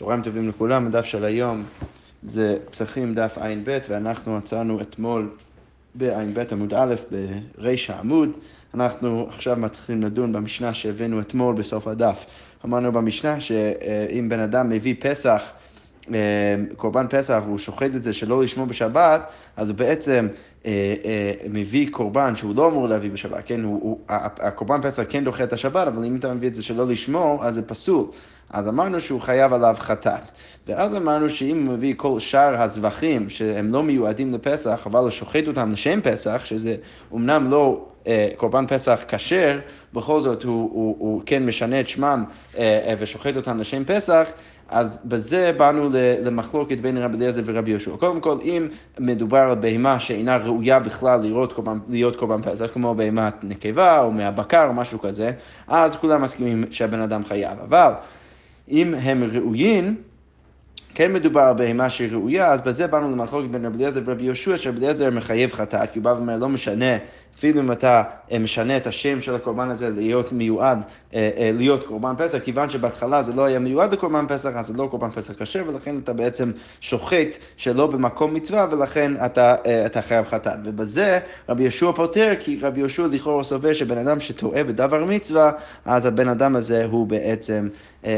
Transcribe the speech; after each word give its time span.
צהריים 0.00 0.22
טובים 0.22 0.48
לכולם, 0.48 0.86
הדף 0.86 1.04
של 1.04 1.24
היום 1.24 1.64
זה 2.22 2.56
פסחים 2.70 3.14
דף 3.14 3.38
ע"ב, 3.38 3.78
ואנחנו 3.88 4.36
עצרנו 4.36 4.80
אתמול 4.80 5.30
בע"ב 5.94 6.44
עמוד 6.52 6.74
א' 6.74 6.94
בריש 7.58 7.90
העמוד. 7.90 8.28
אנחנו 8.74 9.26
עכשיו 9.28 9.56
מתחילים 9.56 10.02
לדון 10.02 10.32
במשנה 10.32 10.74
שהבאנו 10.74 11.20
אתמול 11.20 11.54
בסוף 11.54 11.88
הדף. 11.88 12.26
אמרנו 12.64 12.92
במשנה 12.92 13.40
שאם 13.40 14.28
בן 14.28 14.40
אדם 14.40 14.70
מביא 14.70 14.94
פסח, 15.00 15.42
אה, 16.14 16.18
קורבן 16.76 17.06
פסח, 17.10 17.42
והוא 17.46 17.58
שוחט 17.58 17.94
את 17.94 18.02
זה 18.02 18.12
שלא 18.12 18.42
לשמור 18.42 18.66
בשבת, 18.66 19.30
אז 19.56 19.68
הוא 19.68 19.76
בעצם 19.76 20.28
אה, 20.66 20.94
אה, 21.04 21.32
מביא 21.50 21.90
קורבן 21.90 22.36
שהוא 22.36 22.56
לא 22.56 22.68
אמור 22.68 22.88
להביא 22.88 23.10
בשבת, 23.10 23.42
כן? 23.46 23.62
הוא, 23.62 23.80
הוא, 23.82 23.98
הקורבן 24.08 24.82
פסח 24.82 25.02
כן 25.08 25.24
דוחה 25.24 25.44
את 25.44 25.52
השבת, 25.52 25.86
אבל 25.86 26.04
אם 26.04 26.16
אתה 26.16 26.34
מביא 26.34 26.48
את 26.48 26.54
זה 26.54 26.62
שלא 26.62 26.86
לשמור, 26.86 27.44
אז 27.44 27.54
זה 27.54 27.62
פסול. 27.62 28.06
אז 28.50 28.68
אמרנו 28.68 29.00
שהוא 29.00 29.20
חייב 29.20 29.52
עליו 29.52 29.76
חטאת. 29.78 30.22
ואז 30.68 30.96
אמרנו 30.96 31.30
שאם 31.30 31.66
הוא 31.66 31.74
מביא 31.74 31.94
כל 31.96 32.20
שאר 32.20 32.62
הזבחים 32.62 33.30
שהם 33.30 33.72
לא 33.72 33.82
מיועדים 33.82 34.34
לפסח, 34.34 34.82
אבל 34.86 35.00
הוא 35.00 35.10
שוחט 35.10 35.46
אותם 35.48 35.72
לשם 35.72 36.00
פסח, 36.00 36.42
שזה 36.44 36.76
אומנם 37.12 37.50
לא 37.50 37.86
אה, 38.06 38.28
קורבן 38.36 38.66
פסח 38.66 39.00
כשר, 39.08 39.58
בכל 39.94 40.20
זאת 40.20 40.42
הוא, 40.42 40.70
הוא, 40.72 40.96
הוא 40.98 41.22
כן 41.26 41.46
משנה 41.46 41.80
את 41.80 41.88
שמם 41.88 42.24
אה, 42.58 42.62
אה, 42.86 42.94
ושוחט 42.98 43.36
אותם 43.36 43.58
לשם 43.58 43.84
פסח, 43.84 44.30
אז 44.68 45.00
בזה 45.04 45.52
באנו 45.56 45.88
למחלוקת 46.22 46.78
בין 46.78 46.98
רבי 46.98 47.16
אליעזר 47.16 47.42
ורבי 47.44 47.70
יהושע. 47.70 47.96
קודם 47.96 48.20
כל, 48.20 48.38
אם 48.42 48.68
מדובר 48.98 49.38
על 49.38 49.54
בהמה 49.54 50.00
שאינה 50.00 50.36
ראויה 50.36 50.80
בכלל 50.80 51.20
להיות 51.20 51.52
קורבן, 51.52 51.78
להיות 51.88 52.16
קורבן 52.16 52.42
פסח, 52.42 52.66
כמו 52.72 52.94
בהמת 52.94 53.34
נקבה 53.42 54.00
או 54.00 54.12
מהבקר 54.12 54.66
או 54.68 54.72
משהו 54.72 55.00
כזה, 55.00 55.32
אז 55.68 55.96
כולם 55.96 56.22
מסכימים 56.22 56.64
שהבן 56.70 57.00
אדם 57.00 57.24
חייב. 57.24 57.58
אבל 57.68 57.92
אם 58.70 58.94
הם 58.94 59.24
ראויים, 59.24 59.96
כן 60.94 61.12
מדובר 61.12 61.40
על 61.40 61.54
בהמה 61.54 61.90
שהיא 61.90 62.12
ראויה, 62.12 62.52
אז 62.52 62.60
בזה 62.60 62.86
באנו 62.86 63.10
למחלוקת 63.10 63.50
בין 63.50 63.66
רבי 63.66 63.76
אליעזר 63.76 64.00
ורבי 64.04 64.24
יהושע, 64.24 64.56
שרבי 64.56 64.78
אליעזר 64.78 65.10
מחייב 65.10 65.52
חטאת, 65.52 65.90
כי 65.90 65.98
הוא 65.98 66.04
בא 66.04 66.10
ואומר, 66.10 66.36
לא 66.38 66.48
משנה, 66.48 66.96
אפילו 67.34 67.60
אם 67.60 67.72
אתה 67.72 68.02
אה, 68.32 68.38
משנה 68.38 68.76
את 68.76 68.86
השם 68.86 69.20
של 69.20 69.34
הקורבן 69.34 69.70
הזה 69.70 69.90
להיות 69.90 70.32
מיועד, 70.32 70.84
אה, 71.14 71.30
אה, 71.36 71.50
להיות 71.54 71.84
קורבן 71.84 72.14
פסח, 72.18 72.38
כיוון 72.38 72.70
שבהתחלה 72.70 73.22
זה 73.22 73.32
לא 73.32 73.44
היה 73.44 73.58
מיועד 73.58 73.92
לקורבן 73.92 74.24
פסח, 74.28 74.50
אז 74.54 74.66
זה 74.66 74.74
לא 74.76 74.88
קורבן 74.90 75.10
פסח 75.10 75.42
כשר, 75.42 75.62
ולכן 75.66 75.98
אתה 75.98 76.12
בעצם 76.12 76.50
שוחט 76.80 77.36
שלא 77.56 77.86
במקום 77.86 78.34
מצווה, 78.34 78.66
ולכן 78.70 79.12
אתה, 79.26 79.54
אתה 79.86 80.02
חייב 80.02 80.26
חטאת. 80.26 80.58
ובזה 80.64 81.18
רבי 81.48 81.62
יהושע 81.62 81.92
פותר, 81.92 82.32
כי 82.40 82.58
רבי 82.62 82.80
יהושע 82.80 83.06
לכאורה 83.06 83.44
סובר 83.44 83.72
שבן 83.72 83.98
אדם 83.98 84.20
שטועה 84.20 84.64
בדבר 84.64 85.04
מצווה, 85.04 85.52
אז 85.84 86.06
הבן 86.06 86.28
אדם 86.28 86.56
הזה 86.56 86.84
הוא 86.84 87.06
בעצם... 87.06 87.68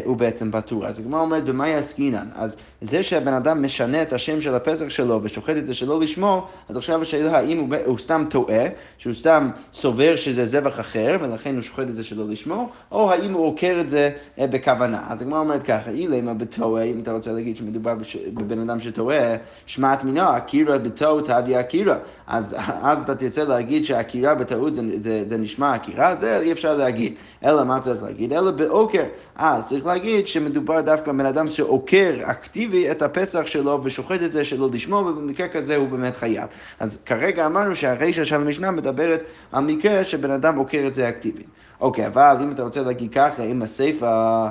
הוא 0.05 0.17
בעצם 0.17 0.51
פטור. 0.53 0.87
אז 0.87 0.99
הגמרא 0.99 1.21
אומרת, 1.21 1.45
במה 1.45 1.69
יעסקינן? 1.69 2.29
אז 2.35 2.57
זה 2.81 3.03
שהבן 3.03 3.35
אדם 3.35 3.63
משנה 3.63 4.03
את 4.03 4.13
השם 4.13 4.41
של 4.41 4.55
הפסח 4.55 4.89
שלו 4.89 5.21
ושוחט 5.23 5.57
את 5.57 5.67
זה 5.67 5.75
שלא 5.75 6.01
לשמור, 6.01 6.47
אז 6.69 6.77
עכשיו 6.77 7.03
השאלה 7.03 7.39
האם 7.39 7.59
הוא, 7.59 7.69
הוא 7.87 7.99
סתם 7.99 8.25
טועה, 8.31 8.65
שהוא 8.99 9.15
סתם 9.15 9.51
סובר 9.75 10.17
שזה 10.17 10.47
זבח 10.47 10.81
אחר, 10.81 11.17
ולכן 11.21 11.55
הוא 11.55 11.63
שוחט 11.63 11.89
את 11.89 11.95
זה 11.95 12.05
שלא 12.05 12.25
לשמור, 12.29 12.69
או 12.93 13.13
האם 13.13 13.33
הוא 13.33 13.47
עוקר 13.47 13.79
את 13.81 13.89
זה 13.89 14.11
אה, 14.39 14.47
בכוונה. 14.47 15.01
אז 15.09 15.23
הגמרא 15.23 15.39
אומרת 15.39 15.63
ככה, 15.63 15.91
אילמה 15.91 16.35
בטועה, 16.35 16.83
אם 16.83 17.01
אתה 17.03 17.13
רוצה 17.13 17.33
להגיד 17.33 17.57
שמדובר 17.57 17.95
בש... 17.95 18.17
בבן 18.17 18.59
אדם 18.59 18.81
שטועה, 18.81 19.37
שמעת 19.67 20.05
מינו, 20.05 20.29
עקירא 20.29 20.79
בטעות 20.79 21.29
תביא 21.29 21.59
עקירא. 21.59 21.95
אז, 22.27 22.57
אז 22.83 23.03
אתה 23.03 23.15
תרצה 23.15 23.45
להגיד 23.45 23.85
שעקירה 23.85 24.35
בטעות 24.35 24.75
זה, 24.75 24.83
זה, 25.03 25.25
זה 25.29 25.37
נשמע 25.37 25.75
עקירה, 25.75 26.17
זה 26.17 26.41
אי 26.41 26.53
אפשר 26.53 26.75
להגיד. 26.77 27.15
אלא 27.45 27.65
מה 27.65 27.81
צריך 27.81 28.03
להגיד? 28.03 28.33
אלא 28.33 28.51
בעוקר. 28.51 29.05
אה, 29.39 29.61
צריך 29.73 29.87
להגיד 29.87 30.27
שמדובר 30.27 30.81
דווקא 30.81 31.13
בן 31.13 31.27
אדם 31.27 31.49
שעוקר 31.49 32.15
אקטיבי 32.23 32.91
את 32.91 33.03
הפסח 33.03 33.47
שלו 33.47 33.81
ושוחט 33.85 34.23
את 34.23 34.33
זה 34.33 34.45
שלא 34.45 34.69
לשמור, 34.73 35.07
ובמקרה 35.07 35.49
כזה 35.49 35.77
הוא 35.77 35.89
באמת 35.89 36.17
חייב. 36.17 36.49
אז 36.81 36.99
כרגע 37.07 37.47
אמרנו 37.47 37.77
שהרישה 37.77 38.25
של 38.25 38.35
המשנה 38.35 38.71
מדברת 38.71 39.23
על 39.53 39.65
מקרה 39.65 40.05
שבן 40.05 40.31
אדם 40.31 40.57
עוקר 40.57 40.85
את 40.87 40.95
זה 40.95 41.09
אקטיבית. 41.09 41.47
אוקיי, 41.81 42.07
אבל 42.07 42.37
אם 42.43 42.51
אתה 42.51 42.63
רוצה 42.63 42.83
להגיד 42.83 43.13
ככה, 43.13 43.43
אם 43.43 43.63
הסיפא... 43.63 44.49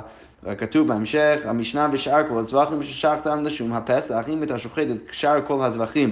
כתוב 0.58 0.88
בהמשך, 0.88 1.40
המשנה 1.44 1.88
ושאר 1.92 2.28
כל 2.28 2.38
הזבחים 2.38 2.82
ששחטת 2.82 3.30
לשום 3.42 3.72
הפסח, 3.72 4.24
אם 4.28 4.42
אתה 4.42 4.58
שוחט 4.58 4.86
את 4.90 5.12
שאר 5.12 5.40
כל 5.46 5.62
הזבחים 5.62 6.10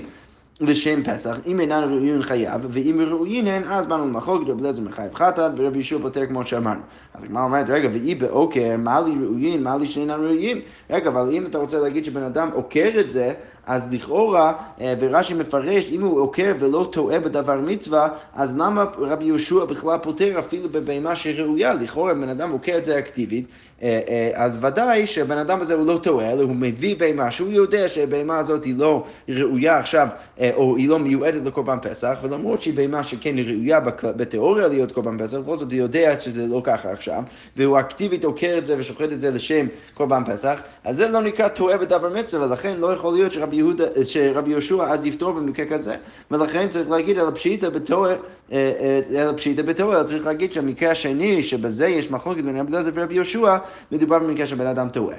לשם 0.60 1.02
פסח, 1.04 1.36
אם 1.46 1.60
אינן 1.60 1.84
ראויין 1.84 2.22
חייב, 2.22 2.60
ואם 2.68 3.00
ראויין 3.10 3.46
הן, 3.46 3.62
אז 3.64 3.86
באנו 3.86 4.06
למחלוקת, 4.06 4.48
רבי 4.50 4.60
אליעזר 4.60 4.82
מחייב 4.82 5.14
חטאת, 5.14 5.52
ורבי 5.56 5.78
ישוע 5.78 6.02
פותר 6.02 6.26
כמו 6.26 6.46
שאמרנו. 6.46 6.80
אז 7.14 7.24
הגמרא 7.24 7.44
אומרת, 7.44 7.70
רגע, 7.70 7.88
ואי 7.92 8.14
בעוקר, 8.14 8.76
מה 8.78 9.00
לי 9.00 9.12
ראויין, 9.24 9.62
מה 9.62 9.76
לי 9.76 9.88
שאינן 9.88 10.20
ראויין? 10.24 10.60
רגע, 10.90 11.08
אבל 11.10 11.30
אם 11.32 11.46
אתה 11.46 11.58
רוצה 11.58 11.80
להגיד 11.80 12.04
שבן 12.04 12.22
אדם 12.22 12.48
עוקר 12.54 12.90
את 13.00 13.10
זה, 13.10 13.32
אז 13.70 13.82
לכאורה, 13.90 14.52
אה, 14.80 14.94
ורש"י 15.00 15.34
מפרש, 15.34 15.90
אם 15.90 16.02
הוא 16.02 16.20
עוקר 16.20 16.54
ולא 16.60 16.88
טועה 16.92 17.20
בדבר 17.20 17.60
מצווה, 17.60 18.08
אז 18.34 18.56
למה 18.56 18.84
רבי 18.98 19.24
יהושע 19.24 19.64
בכלל 19.64 19.98
פותר 20.02 20.38
אפילו 20.38 20.68
בבהמה 20.68 21.16
שראויה? 21.16 21.74
לכאורה, 21.74 22.14
בן 22.14 22.28
אדם 22.28 22.50
עוקר 22.50 22.78
את 22.78 22.84
זה 22.84 22.98
אקטיבית, 22.98 23.46
אה, 23.82 24.00
אה, 24.08 24.30
אז 24.34 24.58
ודאי 24.60 25.06
שהבן 25.06 25.38
אדם 25.38 25.60
הזה 25.60 25.74
הוא 25.74 25.86
לא 25.86 25.98
טועה, 26.02 26.32
אלא 26.32 26.42
הוא 26.42 26.56
מביא 26.56 26.96
בהמה 26.96 27.30
שהוא 27.30 27.50
יודע 27.50 27.88
שהבהמה 27.88 28.38
הזאת 28.38 28.64
היא 28.64 28.74
לא 28.78 29.04
ראויה 29.28 29.78
עכשיו, 29.78 30.08
או 30.54 30.76
היא 30.76 30.88
לא 30.88 30.98
מיועדת 30.98 31.46
לקורבן 31.46 31.78
פסח, 31.82 32.18
ולמרות 32.22 32.62
שהיא 32.62 32.74
בהמה 32.74 33.02
שכן 33.02 33.34
ראויה 33.38 33.80
בתיאוריה 34.02 34.68
להיות 34.68 34.92
קורבן 34.92 35.18
פסח, 35.18 35.38
בכל 35.38 35.58
זאת 35.58 35.72
הוא 35.72 35.78
יודע 35.78 36.16
שזה 36.16 36.46
לא 36.46 36.60
ככה 36.64 36.90
עכשיו, 36.92 37.22
והוא 37.56 37.80
אקטיבית 37.80 38.24
עוקר 38.24 38.54
את 38.58 38.64
זה 38.64 38.74
ושוחט 38.78 39.12
את 39.12 39.20
זה 39.20 39.30
לשם 39.30 39.66
קורבן 39.94 40.22
פסח, 40.26 40.60
אז 40.84 40.96
זה 40.96 41.08
לא 41.08 41.22
נקרא 41.22 41.48
טועה 41.48 41.78
בדבר 41.78 42.08
מצווה, 42.08 42.46
ולכן 42.46 42.76
לא 42.78 42.92
יכול 42.92 43.14
להיות 43.14 43.32
שרבי 43.32 43.59
יהודה, 43.60 43.84
שרבי 44.04 44.50
יהושע 44.50 44.92
אז 44.92 45.06
יפתור 45.06 45.32
במקרה 45.32 45.66
כזה, 45.66 45.96
ולכן 46.30 46.68
צריך 46.68 46.90
להגיד 46.90 47.18
על 47.18 47.28
הפשיטה 47.28 47.70
בתור, 47.70 48.06
אה, 48.06 48.14
אה, 48.52 49.22
על 49.22 49.28
הפשיטה 49.28 49.62
בתור, 49.62 50.02
צריך 50.02 50.26
להגיד 50.26 50.52
שהמקרה 50.52 50.90
השני, 50.90 51.42
שבזה 51.42 51.88
יש 51.88 52.10
מחלוקת 52.10 52.42
בין 52.42 52.56
רבי 52.56 52.72
אליעזר 52.72 52.90
ורבי 52.94 53.14
יהושע, 53.14 53.56
מדובר 53.92 54.18
במקרה 54.18 54.46
שבן 54.46 54.66
אדם 54.66 54.88
טועה. 54.88 55.16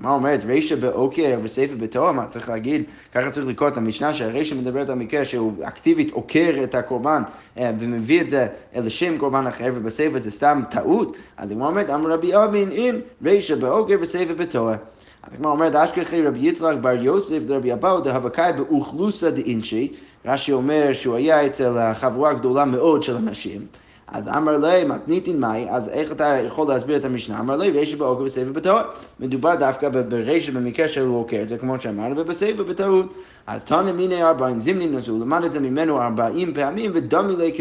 מה 0.00 0.10
אומרת? 0.10 0.44
רישא 0.44 0.74
בעוקר 0.74 1.38
וסייפה 1.42 1.74
בתור, 1.74 2.12
מה 2.12 2.26
צריך 2.26 2.48
להגיד? 2.48 2.82
ככה 3.14 3.30
צריך 3.30 3.46
לקרוא 3.46 3.68
את 3.68 3.76
המשנה 3.76 4.14
שהרישא 4.14 4.54
מדברת 4.54 4.88
על 4.88 4.94
מקרה 4.94 5.24
שהוא 5.24 5.52
אקטיבית 5.62 6.10
עוקר 6.10 6.60
את 6.64 6.74
הקורבן 6.74 7.22
אה, 7.58 7.70
ומביא 7.78 8.20
את 8.20 8.28
זה 8.28 8.46
לשם 8.76 9.18
קורבן 9.18 9.46
אחר 9.46 9.70
ובסייפה 9.74 10.18
זה 10.18 10.30
סתם 10.30 10.62
טעות. 10.70 11.16
אז 11.36 11.50
היא 11.50 11.60
אומרת, 11.60 11.90
אמר 11.90 12.10
רבי 12.10 12.36
אבין 12.36 12.70
אין 12.70 13.00
רישא 13.24 13.54
בעוקר 13.54 13.96
וסייפה 14.00 14.34
בתור. 14.34 14.70
הגמרא 15.32 15.52
אומרת, 15.52 15.74
אשכחי 15.74 16.22
רבי 16.22 16.38
יצחק 16.38 16.74
בר 16.80 16.90
יוסף 16.90 17.38
דרבי 17.46 17.72
אבאו 17.72 18.00
דהבקאי 18.00 18.52
באוכלוסא 18.52 19.30
דאינשי, 19.30 19.92
רש"י 20.24 20.52
אומר 20.52 20.92
שהוא 20.92 21.16
היה 21.16 21.46
אצל 21.46 21.94
חבורה 21.94 22.34
גדולה 22.34 22.64
מאוד 22.64 23.02
של 23.02 23.16
אנשים. 23.16 23.66
אז 24.06 24.28
אמר 24.28 24.58
לי, 24.58 24.84
מתניתין 24.84 25.40
מאי, 25.40 25.66
אז 25.70 25.88
איך 25.88 26.12
אתה 26.12 26.36
יכול 26.46 26.68
להסביר 26.68 26.96
את 26.96 27.04
המשנה? 27.04 27.40
אמר 27.40 27.56
לי, 27.56 27.70
רישא 27.70 27.96
בעוקר 27.96 28.22
וסייפה 28.22 28.52
בטעות. 28.52 28.86
מדובר 29.20 29.54
דווקא 29.54 29.88
ברישא 29.88 30.52
במקרה 30.52 30.88
של 30.88 31.06
עוקר, 31.06 31.42
זה 31.46 31.58
כמו 31.58 31.80
שאמרנו, 31.80 32.16
ובסייפה 32.18 32.62
בטעות. 32.62 33.06
אז 33.46 33.64
תנא 33.64 33.92
מיני 33.92 34.22
ארבעים 34.22 34.60
זימנין, 34.60 34.96
אז 34.96 35.08
הוא 35.08 35.20
למד 35.20 35.44
את 35.44 35.52
זה 35.52 35.60
ממנו 35.60 36.02
ארבעים 36.02 36.54
פעמים, 36.54 36.90
ודומי 36.94 37.36
לי 37.36 37.58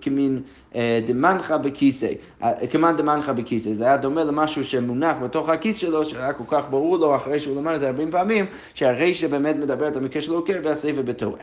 כמין 0.00 0.42
אה, 0.74 1.00
דמנחה 1.06 1.58
בכיסא, 1.58 2.12
אה, 2.42 2.66
כמאן 2.70 2.96
דמנחה 2.96 3.32
בכיסא. 3.32 3.74
זה 3.74 3.84
היה 3.84 3.96
דומה 3.96 4.24
למשהו 4.24 4.64
שמונח 4.64 5.16
בתוך 5.22 5.48
הכיס 5.48 5.76
שלו, 5.76 6.04
שהיה 6.04 6.32
כל 6.32 6.44
כך 6.48 6.64
ברור 6.70 6.96
לו 6.96 7.16
אחרי 7.16 7.40
שהוא 7.40 7.56
למד 7.56 7.74
את 7.74 7.80
זה 7.80 7.88
ארבעים 7.88 8.10
פעמים, 8.10 8.46
שהרישא 8.74 9.28
באמת 9.28 9.56
מדברת 9.56 9.96
על 9.96 10.02
מקרה 10.02 10.22
של 10.22 10.32
עוקר 10.32 10.60
והסייפה 10.62 11.02
בטעות. 11.02 11.38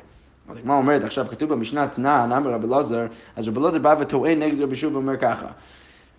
אז 0.49 0.57
הגמרא 0.57 0.75
אומרת, 0.75 1.03
עכשיו 1.03 1.25
כתוב 1.31 1.53
במשנה 1.53 1.87
תנא, 1.87 2.23
אמר 2.23 2.51
רבי 2.51 2.67
אלעזר, 2.67 3.05
אז 3.35 3.47
רבי 3.47 3.59
אלעזר 3.59 3.79
בא 3.79 3.95
וטוען 3.99 4.43
נגד 4.43 4.61
רבי 4.61 4.75
שוב 4.75 4.93
ואומר 4.93 5.17
ככה. 5.17 5.45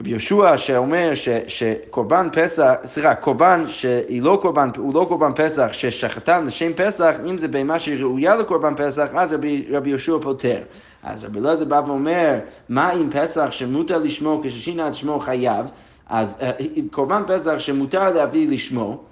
רבי 0.00 0.10
יהושע 0.10 0.56
שאומר 0.56 1.14
ש, 1.14 1.28
שקורבן 1.46 2.28
פסח, 2.32 2.72
סליחה, 2.84 3.14
קורבן 3.14 3.64
שהיא 3.68 4.22
לא 4.22 4.38
קורבן, 4.42 4.68
הוא 4.76 4.94
לא 4.94 5.06
קורבן 5.08 5.32
פסח, 5.34 5.68
ששחטן 5.72 6.46
לשם 6.46 6.72
פסח, 6.76 7.16
אם 7.30 7.38
זה 7.38 7.48
בהמה 7.48 7.78
שהיא 7.78 8.00
ראויה 8.00 8.36
לקורבן 8.36 8.74
פסח, 8.76 9.06
אז 9.14 9.32
רבי, 9.32 9.66
רבי 9.70 9.90
יהושע 9.90 10.18
פותר. 10.22 10.58
אז 11.02 11.24
רבי 11.24 11.38
אלעזר 11.38 11.64
בא 11.64 11.82
ואומר, 11.86 12.38
מה 12.68 12.90
עם 12.90 13.10
פסח 13.10 13.50
שמותר 13.50 13.98
לשמור 13.98 14.40
כששינה 14.44 14.88
את 14.88 14.94
שמו 14.94 15.20
חייב? 15.20 15.66
אז 16.08 16.38
אה, 16.40 16.52
קורבן 16.90 17.22
פסח 17.26 17.58
שמותר 17.58 18.12
להביא 18.12 18.48
לשמו, 18.48 19.02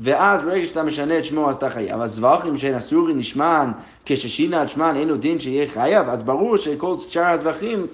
ואז 0.00 0.42
ברגע 0.42 0.66
שאתה 0.66 0.82
משנה 0.82 1.18
את 1.18 1.24
שמו 1.24 1.50
אז 1.50 1.56
אתה 1.56 1.70
חייב. 1.70 2.00
אז 2.00 2.14
זבחים 2.14 2.58
שאין 2.58 2.74
אסורי 2.74 3.14
נשמן, 3.14 3.72
כששינה 4.04 4.62
את 4.62 4.68
שמן 4.68 4.96
אין 4.96 5.10
עוד 5.10 5.20
דין 5.20 5.38
שיהיה 5.38 5.66
חייב, 5.66 6.08
אז 6.08 6.22
ברור 6.22 6.56
שכל 6.56 6.94
שאר 7.08 7.26
הזבחים 7.26 7.86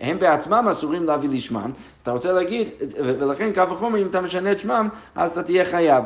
הם 0.00 0.18
בעצמם 0.18 0.68
אסורים 0.70 1.04
להביא 1.04 1.28
לשמן. 1.32 1.70
אתה 2.02 2.10
רוצה 2.10 2.32
להגיד, 2.32 2.68
ולכן 2.98 3.52
קו 3.54 3.70
וחומר 3.70 4.02
אם 4.02 4.06
אתה 4.06 4.20
משנה 4.20 4.52
את 4.52 4.60
שמם 4.60 4.88
אז 5.14 5.32
אתה 5.32 5.42
תהיה 5.42 5.64
חייב. 5.64 6.04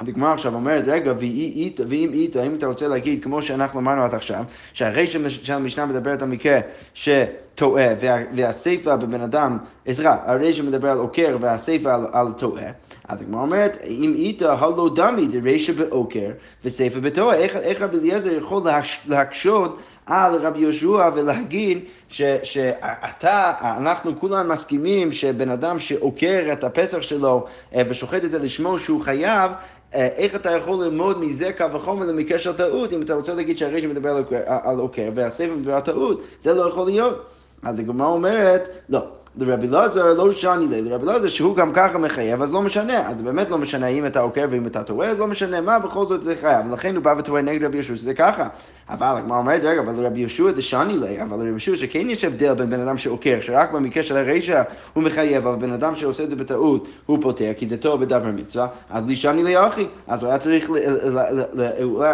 הגמרא 0.00 0.32
עכשיו 0.32 0.54
אומרת, 0.54 0.84
רגע, 0.86 1.12
ואם 1.18 2.10
איתה, 2.12 2.42
אם 2.46 2.54
אתה 2.54 2.66
רוצה 2.66 2.88
להגיד, 2.88 3.24
כמו 3.24 3.42
שאנחנו 3.42 3.80
אמרנו 3.80 4.02
עד 4.02 4.14
עכשיו, 4.14 4.44
שהרשת 4.72 5.30
של 5.30 5.52
המשנה 5.52 5.86
מדברת 5.86 6.22
על 6.22 6.28
מקרה 6.28 6.60
שטועה, 6.94 7.86
והסיפה 8.34 8.96
בבן 8.96 9.20
אדם, 9.20 9.58
עזרה, 9.86 10.16
הרשת 10.24 10.64
מדבר 10.64 10.90
על 10.90 10.98
עוקר 10.98 11.36
והסיפה 11.40 11.94
על, 11.94 12.06
על 12.12 12.32
טועה, 12.36 12.70
אז 13.08 13.20
הגמרא 13.20 13.40
אומרת, 13.40 13.78
אם 13.88 14.14
איתה 14.16 14.54
הלא 14.54 14.90
דמי 14.94 15.26
דרשת 15.26 15.74
בעוקר 15.74 16.30
וסיפה 16.64 17.00
בטועה, 17.00 17.36
איך, 17.36 17.56
איך 17.56 17.80
רבי 17.80 17.98
אליעזר 17.98 18.32
יכול 18.32 18.62
להקשות 19.06 19.78
על 20.06 20.34
רבי 20.46 20.60
יהושע 20.60 21.10
ולהגיד 21.14 21.78
ש, 22.08 22.22
שאתה, 22.42 23.52
אנחנו 23.60 24.20
כולם 24.20 24.48
מסכימים 24.48 25.12
שבן 25.12 25.50
אדם 25.50 25.78
שעוקר 25.78 26.48
את 26.52 26.64
הפסח 26.64 27.02
שלו 27.02 27.46
אה, 27.74 27.82
ושוחט 27.88 28.24
את 28.24 28.30
זה 28.30 28.38
לשמו 28.38 28.78
שהוא 28.78 29.00
חייב, 29.00 29.50
איך 29.92 30.34
אתה 30.34 30.50
יכול 30.50 30.84
ללמוד 30.84 31.20
מזה 31.20 31.50
קו 31.58 31.72
וחומר 31.72 32.06
למקרה 32.06 32.38
של 32.38 32.52
טעות, 32.52 32.92
אם 32.92 33.02
אתה 33.02 33.14
רוצה 33.14 33.34
להגיד 33.34 33.56
שהרשת 33.56 33.86
מדבר 33.86 34.22
על 34.46 34.78
עוקר 34.78 35.10
והספר 35.14 35.54
מדבר 35.54 35.74
על 35.74 35.80
טעות, 35.80 36.22
זה 36.42 36.54
לא 36.54 36.68
יכול 36.68 36.86
להיות. 36.86 37.26
אז 37.62 37.78
הגמרא 37.78 38.06
אומרת, 38.06 38.68
לא. 38.88 39.15
לרבי 39.38 39.66
אלעזר 39.66 40.14
לא 40.14 40.32
שני 40.32 40.66
לי, 40.66 40.82
לרבי 40.82 41.04
אלעזר 41.04 41.28
שהוא 41.28 41.56
גם 41.56 41.72
ככה 41.72 41.98
מחייב, 41.98 42.42
אז 42.42 42.52
לא 42.52 42.62
משנה, 42.62 43.08
אז 43.08 43.22
באמת 43.22 43.50
לא 43.50 43.58
משנה 43.58 43.86
אם 43.86 44.06
אתה 44.06 44.20
עוקב 44.20 44.46
ואם 44.50 44.66
אתה 44.66 44.82
טועה, 44.82 45.08
אז 45.08 45.18
לא 45.18 45.26
משנה 45.26 45.60
מה, 45.60 45.78
בכל 45.78 46.06
זאת 46.06 46.22
זה 46.22 46.34
חייב, 46.40 46.66
ולכן 46.70 46.96
הוא 46.96 47.04
בא 47.04 47.14
וטועה 47.18 47.42
נגד 47.42 47.64
רבי 47.64 47.76
יהושע 47.76 47.96
שזה 47.96 48.14
ככה. 48.14 48.48
אבל 48.88 49.06
הגמרא 49.06 49.38
אומרת, 49.38 49.60
רגע, 49.64 49.80
אבל 49.80 49.92
לרבי 50.02 50.20
יהושע 50.20 50.52
זה 50.52 50.62
שני 50.62 50.98
לי, 50.98 51.22
אבל 51.22 51.36
לרבי 51.36 51.48
יהושע 51.48 51.76
שכן 51.76 52.10
יש 52.10 52.24
הבדל 52.24 52.54
בין 52.54 52.70
בן 52.70 52.80
אדם 52.80 52.98
שעוקר, 52.98 53.38
שרק 53.40 53.72
במקרה 53.72 54.02
של 54.02 54.16
הרשע 54.16 54.62
הוא 54.92 55.02
מחייב, 55.02 55.46
אבל 55.46 55.56
בן 55.66 55.72
אדם 55.72 55.96
שעושה 55.96 56.24
את 56.24 56.30
זה 56.30 56.36
בטעות 56.36 56.88
הוא 57.06 57.18
פותר, 57.22 57.52
כי 57.56 57.66
זה 57.66 57.76
טוב 57.76 58.00
בדבר 58.00 58.30
מצווה, 58.32 58.66
אז 58.90 59.04
לי 59.06 59.16
שני 59.16 59.42
לי 59.42 59.66
אחי, 59.66 59.86
אז 60.06 60.22
הוא 60.22 60.28
היה 60.28 60.38
צריך, 60.38 60.70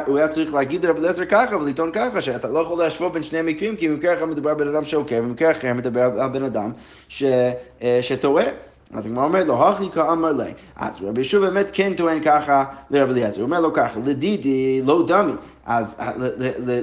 הוא 0.07 0.19
היה 0.19 0.29
צריך 0.29 0.55
להגיד 0.55 0.87
לרבי 0.87 1.01
אלעזר 1.01 1.25
ככה 1.25 1.57
ולטעון 1.57 1.91
ככה, 1.93 2.21
שאתה 2.21 2.49
לא 2.49 2.59
יכול 2.59 2.79
להשוות 2.79 3.13
בין 3.13 3.23
שני 3.23 3.43
מקרים, 3.43 3.77
כי 3.77 3.89
במקרה 3.89 4.15
אחד 4.15 4.25
מדובר 4.25 4.55
בן 4.55 4.69
אדם 4.69 4.85
שעוקר, 4.85 5.21
במקרה 5.23 5.51
אחר 5.51 5.73
מדבר 5.75 6.11
על 6.21 6.29
בן 6.29 6.43
אדם 6.43 6.71
אה, 7.83 7.99
שטועה. 8.03 8.45
אז 8.95 9.07
הגמרא 9.07 9.25
אומרת 9.25 9.47
לו, 9.47 9.69
הכי 9.69 9.91
כאמר 9.91 10.33
לי. 10.33 10.53
אז 10.77 10.97
רבי 11.03 11.21
ישוע 11.21 11.41
באמת 11.41 11.71
כן 11.73 11.95
טוען 11.95 12.21
ככה 12.25 12.65
לרבי 12.91 13.13
אליעזר, 13.13 13.41
הוא 13.41 13.47
אומר 13.47 13.61
לו 13.61 13.73
ככה, 13.73 14.01
לדידי 14.07 14.83
לא 14.85 15.05
דמי. 15.07 15.33
אז 15.67 15.97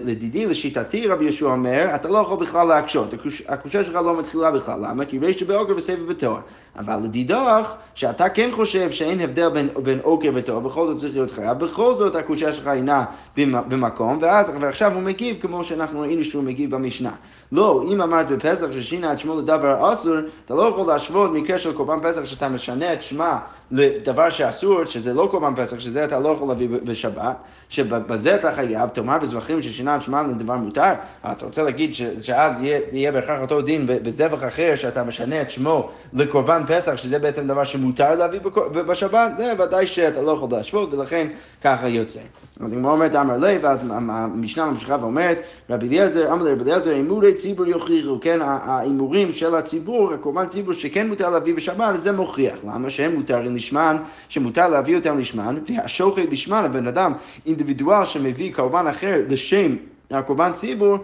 לדידי, 0.05 0.45
לשיטתי, 0.45 1.07
רבי 1.07 1.25
ישוע 1.25 1.51
אומר, 1.51 1.95
אתה 1.95 2.07
לא 2.07 2.17
יכול 2.17 2.37
בכלל 2.37 2.67
להקשות, 2.67 3.13
הקושה 3.47 3.83
שלך 3.83 3.95
לא 3.95 4.19
מתחילה 4.19 4.51
בכלל, 4.51 4.79
למה? 4.89 5.05
כי 5.05 5.19
רשת 5.19 5.47
באוקר 5.47 5.73
וסבב 5.77 6.07
בתואר. 6.07 6.39
אבל 6.79 6.99
לדידך, 7.03 7.73
שאתה 7.95 8.29
כן 8.29 8.49
חושב 8.51 8.91
שאין 8.91 9.19
הבדל 9.19 9.49
בין, 9.49 9.69
בין 9.83 9.99
אוקר 10.03 10.29
ותואר, 10.33 10.59
בכל 10.59 10.87
זאת 10.87 10.97
צריך 10.97 11.13
להיות 11.13 11.31
חייב, 11.31 11.59
בכל 11.59 11.95
זאת 11.95 12.15
הקושה 12.15 12.53
שלך 12.53 12.67
אינה 12.67 13.05
במקום, 13.37 14.17
ואז, 14.21 14.51
ועכשיו 14.59 14.93
הוא 14.93 15.01
מגיב 15.01 15.37
כמו 15.41 15.63
שאנחנו 15.63 16.01
ראינו 16.01 16.23
שהוא 16.23 16.43
מגיב 16.43 16.75
במשנה. 16.75 17.11
לא, 17.51 17.83
אם 17.87 18.01
אמרת 18.01 18.27
בפסח 18.27 18.67
ששינה 18.71 19.13
את 19.13 19.19
שמו 19.19 19.35
לדבר 19.39 19.93
אסור, 19.93 20.15
אתה 20.45 20.53
לא 20.53 20.61
יכול 20.61 20.87
להשוות 20.87 21.31
מקרה 21.33 21.57
של 21.57 21.73
קורבן 21.73 21.99
פסח 22.03 22.25
שאתה 22.25 22.49
משנה 22.49 22.93
את 22.93 23.01
שמה 23.01 23.39
לדבר 23.71 24.29
שאסור, 24.29 24.85
שזה 24.85 25.13
לא 25.13 25.27
קורבן 25.31 25.53
פסח, 25.55 25.79
שזה 25.79 26.03
אתה 26.03 26.19
לא 26.19 26.29
יכול 26.29 26.47
להביא 26.47 26.67
בשבת, 26.83 27.35
שבזה 27.69 28.35
אתה 28.35 28.51
חייב, 28.51 28.68
תאמר 28.93 29.17
בזבחים 29.17 29.61
ששינה 29.61 29.95
את 29.95 30.03
שמם 30.03 30.27
לדבר 30.29 30.55
מותר, 30.55 30.93
אתה 31.31 31.45
רוצה 31.45 31.63
להגיד 31.63 31.93
ש, 31.93 32.01
שאז 32.01 32.61
יהיה, 32.61 32.79
יהיה 32.91 33.11
בהכרח 33.11 33.41
אותו 33.41 33.61
דין 33.61 33.85
בזבח 33.85 34.47
אחר, 34.47 34.75
שאתה 34.75 35.03
משנה 35.03 35.41
את 35.41 35.51
שמו 35.51 35.89
לקורבן 36.13 36.61
פסח, 36.67 36.95
שזה 36.95 37.19
בעצם 37.19 37.47
דבר 37.47 37.63
שמותר 37.63 38.15
להביא 38.15 38.39
בשבת, 38.71 39.31
זה 39.37 39.53
ודאי 39.59 39.87
שאתה 39.87 40.21
לא 40.21 40.31
יכול 40.31 40.49
להשוות, 40.51 40.93
ולכן 40.93 41.27
ככה 41.61 41.87
יוצא. 41.87 42.19
אז 42.59 42.73
הגמרא 42.73 42.91
אומרת, 42.91 43.15
אמר 43.15 43.37
לי, 43.37 43.57
ואז 43.61 43.79
המשנה 43.89 44.65
ממשיכה 44.65 44.97
ואומרת, 45.01 45.41
רבי 45.69 45.87
אליעזר, 45.87 46.33
אמר 46.33 46.43
לרבי 46.43 46.61
אליעזר, 46.61 46.91
הימורי 46.91 47.33
ציבור 47.33 47.65
יוכיחו, 47.65 48.19
כן, 48.21 48.39
ההימורים 48.41 49.31
של 49.31 49.55
הציבור, 49.55 50.13
הקורבן 50.13 50.47
ציבור 50.47 50.73
שכן 50.73 51.07
מותר 51.07 51.29
להביא 51.29 51.55
בשבת, 51.55 51.99
זה 51.99 52.11
מוכיח. 52.11 52.59
למה? 52.63 52.89
שהם 52.89 53.15
מותרים 53.15 53.55
לשמן, 53.55 53.97
שמותר 54.29 54.69
להביא 54.69 54.95
אותם 54.95 55.19
לשמן, 55.19 55.59
והשוחד 55.69 56.21
לשמן, 56.31 56.65
הבן 56.65 56.87
אדם 56.87 57.13
אינדיבידואל 57.45 58.05
שמביא 58.05 58.53
קורבן 58.53 58.87
אחר 58.87 59.21
לשם 59.29 59.75
הקורבן 60.11 60.53
ציבור, 60.53 60.97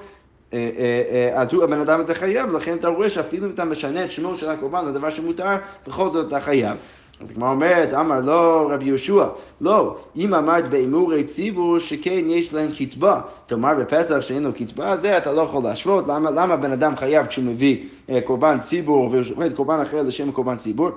אה, 0.54 0.70
אה, 0.78 1.02
אה, 1.12 1.42
אז 1.42 1.54
הוא, 1.54 1.64
הבן 1.64 1.80
אדם 1.80 2.00
הזה 2.00 2.16
חייב, 2.16 2.54
ולכן 2.54 2.78
אתה 2.78 2.88
רואה 2.88 3.10
שאפילו 3.10 3.46
אם 3.48 3.52
אתה 3.52 3.66
משנה 3.66 4.06
את 4.06 4.12
שמו 4.12 4.38
של 4.38 4.50
הקורבן 4.50 4.86
לדבר 4.86 5.10
שמותר, 5.10 5.48
בכל 5.88 6.10
זאת 6.10 6.28
אתה 6.28 6.40
חייב. 6.40 6.78
אז 7.22 7.32
הגמרא 7.32 7.52
אומרת, 7.52 7.94
אמר 7.94 8.20
לא 8.22 8.68
רבי 8.72 8.86
יהושע, 8.86 9.26
לא, 9.62 9.98
אם 10.16 10.34
אמרת 10.34 10.70
בהימורי 10.70 11.24
ציבור 11.24 11.80
שכן 11.80 12.24
יש 12.28 12.54
להם 12.54 12.70
קצבה, 12.80 13.22
תאמר 13.46 13.74
בפסח 13.80 14.22
שאין 14.22 14.44
לו 14.44 14.54
קצבה, 14.54 14.98
זה 14.98 15.18
אתה 15.18 15.32
לא 15.32 15.42
יכול 15.42 15.64
להשוות, 15.64 16.08
למה, 16.08 16.32
למה 16.32 16.56
בן 16.56 16.72
אדם 16.72 16.96
חייב 16.96 17.26
כשהוא 17.26 17.46
מביא 17.46 17.84
קורבן 18.24 18.60
ציבור 18.60 19.10
ושופט 19.12 19.54
קורבן 19.56 19.80
אחר 19.82 20.04
לשם 20.04 20.32
קורבן 20.32 20.56
ציבור? 20.56 20.90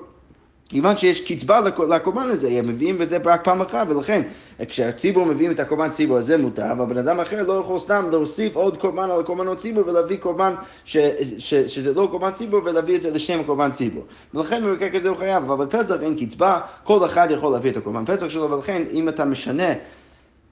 כיוון 0.69 0.97
שיש 0.97 1.21
קצבה 1.21 1.59
לקורבן 1.89 2.29
הזה, 2.29 2.49
הם 2.49 2.67
מביאים 2.67 3.01
את 3.01 3.09
זה 3.09 3.17
רק 3.25 3.43
פעם 3.43 3.61
אחת, 3.61 3.87
ולכן 3.89 4.21
כשהציבור 4.67 5.25
מביאים 5.25 5.51
את 5.51 5.59
הקורבן 5.59 5.89
ציבור 5.89 6.17
הזה 6.17 6.37
מותר, 6.37 6.71
אבל 6.71 6.85
בן 6.85 6.97
אדם 6.97 7.19
אחר 7.19 7.43
לא 7.43 7.53
יכול 7.53 7.79
סתם 7.79 8.05
להוסיף 8.11 8.55
עוד 8.55 8.77
קורבן 8.77 9.11
על 9.11 9.23
קורבנות 9.23 9.57
ציבור 9.57 9.83
ולהביא 9.87 10.17
קורבן 10.17 10.53
ש, 10.85 10.97
ש, 11.37 11.53
שזה 11.53 11.93
לא 11.93 12.07
קורבן 12.11 12.31
ציבור 12.31 12.61
ולהביא 12.65 12.95
את 12.95 13.01
זה 13.01 13.11
לשם 13.11 13.43
קורבן 13.43 13.71
ציבור. 13.71 14.03
ולכן 14.33 14.63
במקרה 14.63 14.89
כזה 14.89 15.09
הוא 15.09 15.17
חייב, 15.17 15.51
אבל 15.51 15.65
בפסח 15.65 15.95
אין 16.01 16.25
קצבה, 16.25 16.61
כל 16.83 17.05
אחד 17.05 17.27
יכול 17.31 17.51
להביא 17.51 17.71
את 17.71 17.77
הקורבן 17.77 18.05
פסח 18.05 18.29
שלו, 18.29 18.51
ולכן 18.51 18.83
אם 18.93 19.09
אתה 19.09 19.25
משנה 19.25 19.73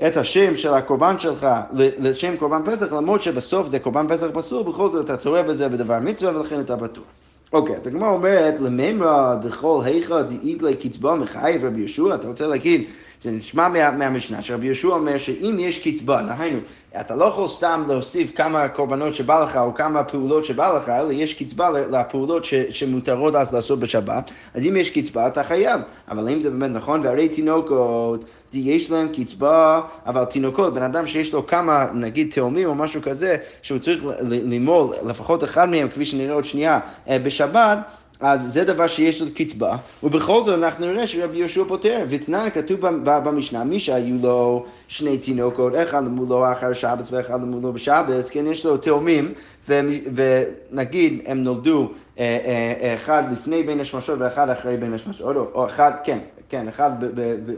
את 0.08 0.18
השם 0.18 0.58
של 0.58 0.74
הקורבן 0.74 1.20
שלך 1.20 1.48
לשם 1.74 2.38
קורבן 2.38 2.62
פסח, 2.66 2.94
למרות 2.94 3.22
שבסוף 3.22 3.68
זה 3.68 3.80
קורבן 3.80 4.06
פסח 4.08 4.28
פסול, 4.34 4.64
בכל 4.64 4.90
זאת 4.90 5.06
אתה 5.06 5.18
תורא 5.18 5.42
בזה 5.42 5.70
בדבר 5.70 6.00
מצווה 6.00 6.40
ולכן 6.40 6.60
אתה 6.60 6.76
בטוח. 6.76 7.27
אוקיי, 7.54 7.76
אז 7.76 7.88
הגמרא 7.88 8.10
אומרת, 8.10 8.60
למימרא 8.60 9.36
דכל 9.36 9.82
היכא 9.84 10.22
דאיגלי 10.22 10.76
קצבה 10.76 11.16
מחייב 11.16 11.66
רבי 11.66 11.80
יהושע, 11.80 12.16
אתה 12.16 12.28
רוצה 12.28 12.48
להגיד, 12.48 12.84
זה 13.24 13.32
נשמע 13.32 13.68
מה, 13.68 13.92
מהמשנה, 13.92 14.42
שרבי 14.42 14.66
יהושע 14.66 14.88
אומר 14.88 15.18
שאם 15.18 15.56
יש 15.60 15.88
קצבה, 15.88 16.22
דהיינו, 16.24 16.60
אתה 17.00 17.16
לא 17.16 17.26
יכול 17.26 17.48
סתם 17.48 17.84
להוסיף 17.88 18.32
כמה 18.36 18.68
קורבנות 18.68 19.16
שבא 19.16 19.44
לך 19.44 19.56
או 19.56 19.74
כמה 19.74 20.04
פעולות 20.04 20.46
שבא 20.46 20.78
לך, 20.78 20.90
אלא 20.90 21.12
יש 21.12 21.34
קצבה 21.34 21.70
לפעולות 21.70 22.46
ש, 22.46 22.54
שמותרות 22.54 23.36
אז 23.36 23.54
לעשות 23.54 23.80
בשבת, 23.80 24.32
אז 24.54 24.64
אם 24.66 24.76
יש 24.76 24.90
קצבה 24.90 25.28
אתה 25.28 25.44
חייב, 25.44 25.82
אבל 26.10 26.30
אם 26.30 26.42
זה 26.42 26.50
באמת 26.50 26.72
נכון, 26.72 27.02
והרי 27.06 27.30
תינוקות 27.30 28.26
יש 28.54 28.92
להם 28.92 29.08
קצבה, 29.08 29.82
אבל 30.06 30.26
תינוקות, 30.26 30.74
בן 30.74 30.84
אדם 30.84 31.08
שיש 31.08 31.34
לו 31.34 31.48
כמה, 31.48 31.86
נגיד 31.94 32.32
תאומים 32.32 32.68
או 32.68 32.76
משהו 32.76 33.02
כזה, 33.02 33.38
שהוא 33.62 33.80
צריך 33.80 34.04
למול 34.22 34.96
לפחות 35.06 35.44
אחד 35.44 35.70
מהם, 35.70 35.90
כפי 35.90 36.06
שנראה 36.06 36.34
עוד 36.34 36.46
שנייה, 36.46 36.80
אה, 37.10 37.20
בשבת, 37.20 37.78
אז 38.20 38.54
זה 38.54 38.64
דבר 38.64 38.88
שיש 38.88 39.22
לו 39.22 39.28
קצבה, 39.36 39.78
ובכל 40.04 40.44
זאת 40.46 40.58
אנחנו 40.58 40.86
נראה 40.86 41.08
שרבי 41.08 41.38
יהושע 41.38 41.64
פותר, 41.68 42.04
ותנן 42.10 42.48
כתוב 42.54 42.80
במשנה, 43.04 43.64
מי 43.64 43.80
שהיו 43.80 44.16
לו 44.24 44.66
שני 44.88 45.18
תינוקות, 45.18 45.74
אחד 45.76 46.06
למולו 46.06 46.52
אחר 46.52 46.74
שבס 46.74 47.12
ואחד 47.12 47.42
למולו 47.42 47.74
בשבס, 47.74 48.30
כן, 48.30 48.48
יש 48.48 48.66
לו 48.66 48.78
תאומים, 48.78 49.32
ונגיד 49.70 51.24
הם 51.26 51.44
נולדו 51.44 51.90
אה, 52.20 52.38
אה, 52.46 52.96
אחד 52.96 53.24
לפני 53.32 53.64
בין 53.64 53.80
השמשות 53.80 54.20
ואחד 54.20 54.50
אחרי 54.50 54.78
בין 54.78 54.94
השמשות, 54.94 55.36
או 55.36 55.66
אחד, 55.66 55.92
כן, 56.04 56.20
כן, 56.50 56.68
אחד 56.68 56.92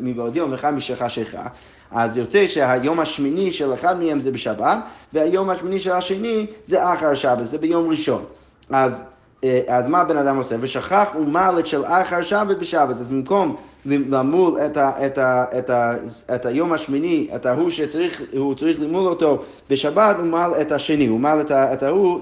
מבעוד 0.01 0.35
יום 0.35 0.51
ואחד 0.51 0.73
משכחה 0.73 1.07
אז 1.91 2.17
יוצא 2.17 2.47
שהיום 2.47 2.99
השמיני 2.99 3.51
של 3.51 3.73
אחד 3.73 3.99
מהם 3.99 4.21
זה 4.21 4.31
בשבת, 4.31 4.77
והיום 5.13 5.49
השמיני 5.49 5.79
של 5.79 5.91
השני 5.91 6.47
זה 6.63 6.93
אחר 6.93 7.07
השבת, 7.07 7.45
זה 7.45 7.57
ביום 7.57 7.89
ראשון. 7.89 8.25
אז, 8.69 9.05
אה, 9.43 9.61
אז 9.67 9.87
מה 9.87 10.01
הבן 10.01 10.17
אדם 10.17 10.37
עושה? 10.37 10.55
ושכח 10.59 11.07
ומלט 11.19 11.65
של 11.65 11.85
אחר 11.85 12.21
שבת 12.21 12.57
בשבת, 12.57 12.89
אז 12.89 13.07
במקום 13.07 13.55
למול 14.09 14.57
את, 14.65 14.77
ה, 14.77 15.05
את, 15.05 15.17
ה, 15.17 15.45
את, 15.59 15.69
ה, 15.69 15.93
את 16.35 16.45
היום 16.45 16.73
השמיני, 16.73 17.27
את 17.35 17.45
ההוא 17.45 17.69
שצריך, 17.69 18.21
הוא 18.37 18.55
צריך 18.55 18.81
למול 18.81 19.07
אותו 19.07 19.43
בשבת, 19.69 20.15
הוא 20.19 20.25
מעל 20.25 20.51
את 20.61 20.71
השני, 20.71 21.07
הוא 21.07 21.19
מעל 21.19 21.41
את, 21.41 21.51
את 21.51 21.83
ההוא 21.83 22.19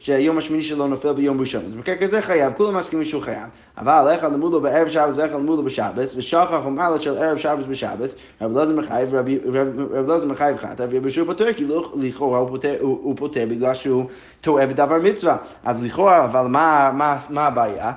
שהיום 0.00 0.38
השמיני 0.38 0.62
שלו 0.62 0.88
נופל 0.88 1.12
ביום 1.12 1.40
ראשון. 1.40 1.62
אז 1.66 1.72
במקרה 1.72 1.96
כזה 1.96 2.22
חייב, 2.22 2.52
כולם 2.56 2.76
מסכימים 2.76 3.04
שהוא 3.04 3.22
חייב. 3.22 3.48
אבל 3.78 4.08
איך 4.10 4.24
למול 4.24 4.50
לו 4.50 4.60
בערב 4.60 4.88
שבת 4.88 5.16
ואיך 5.16 5.32
למול 5.32 5.56
לו 5.56 5.62
בשבת, 5.62 6.08
ושכח 6.16 6.60
ומעל 6.66 6.98
של 6.98 7.18
ערב 7.18 7.38
שבת 7.38 7.66
בשבת, 7.66 8.10
רב 8.40 8.56
אלעזר 8.56 8.76
מחייב, 8.76 9.14
רב 9.14 9.28
אלעזר 9.94 10.26
מחייב 10.26 10.56
חטא, 10.56 10.82
רבי 10.82 10.96
יהושע 10.96 11.24
פותר, 11.24 11.52
כי 11.52 11.66
לכאורה 11.94 12.38
הוא 12.80 13.16
פותר 13.16 13.46
בגלל 13.48 13.74
שהוא 13.74 14.04
טועה 14.40 14.66
בדבר 14.66 14.98
מצווה. 15.02 15.36
אז 15.64 15.82
לכאורה, 15.82 16.24
אבל 16.24 16.46
מה, 16.46 16.90
מה, 16.94 17.16
מה 17.30 17.46
הבעיה? 17.46 17.92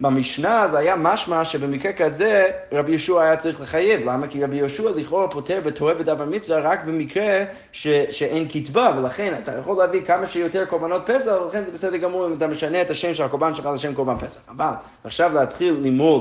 במשנה 0.00 0.68
זה 0.68 0.78
היה 0.78 0.96
משמע 0.96 1.44
שבמקרה 1.44 1.92
כזה 1.92 2.46
רבי 2.72 2.90
יהושע 2.90 3.20
היה 3.20 3.36
צריך 3.36 3.60
לחייב. 3.60 4.00
למה? 4.04 4.26
כי 4.26 4.44
רבי 4.44 4.56
יהושע 4.56 4.90
לכאורה 4.96 5.28
פותר 5.28 5.60
וטועה 5.64 5.94
בדבר 5.94 6.24
מצווה 6.24 6.58
רק 6.58 6.84
במקרה 6.84 7.44
ש, 7.72 7.88
שאין 8.10 8.48
קצבה, 8.48 8.96
ולכן 8.98 9.34
אתה 9.42 9.52
יכול 9.58 9.78
להביא 9.78 10.00
כמה 10.02 10.26
שיותר 10.26 10.64
קורבנות 10.64 11.02
פסח, 11.06 11.32
ולכן 11.44 11.64
זה 11.64 11.70
בסדר 11.70 11.96
גמור 11.96 12.26
אם 12.26 12.32
אתה 12.32 12.46
משנה 12.46 12.82
את 12.82 12.90
השם 12.90 13.14
של 13.14 13.22
הקורבן 13.22 13.54
שלך 13.54 13.66
לשם 13.74 13.94
קורבן 13.94 14.18
פסח. 14.18 14.40
אבל 14.48 14.70
עכשיו 15.04 15.30
להתחיל 15.34 15.76
לימול 15.82 16.20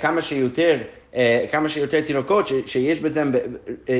כמה 0.00 0.20
שיותר 0.20 0.78
כמה 1.50 1.68
שיותר 1.68 2.00
תינוקות, 2.00 2.46
ש, 2.46 2.52
שיש 2.66 3.00
בזה, 3.00 3.22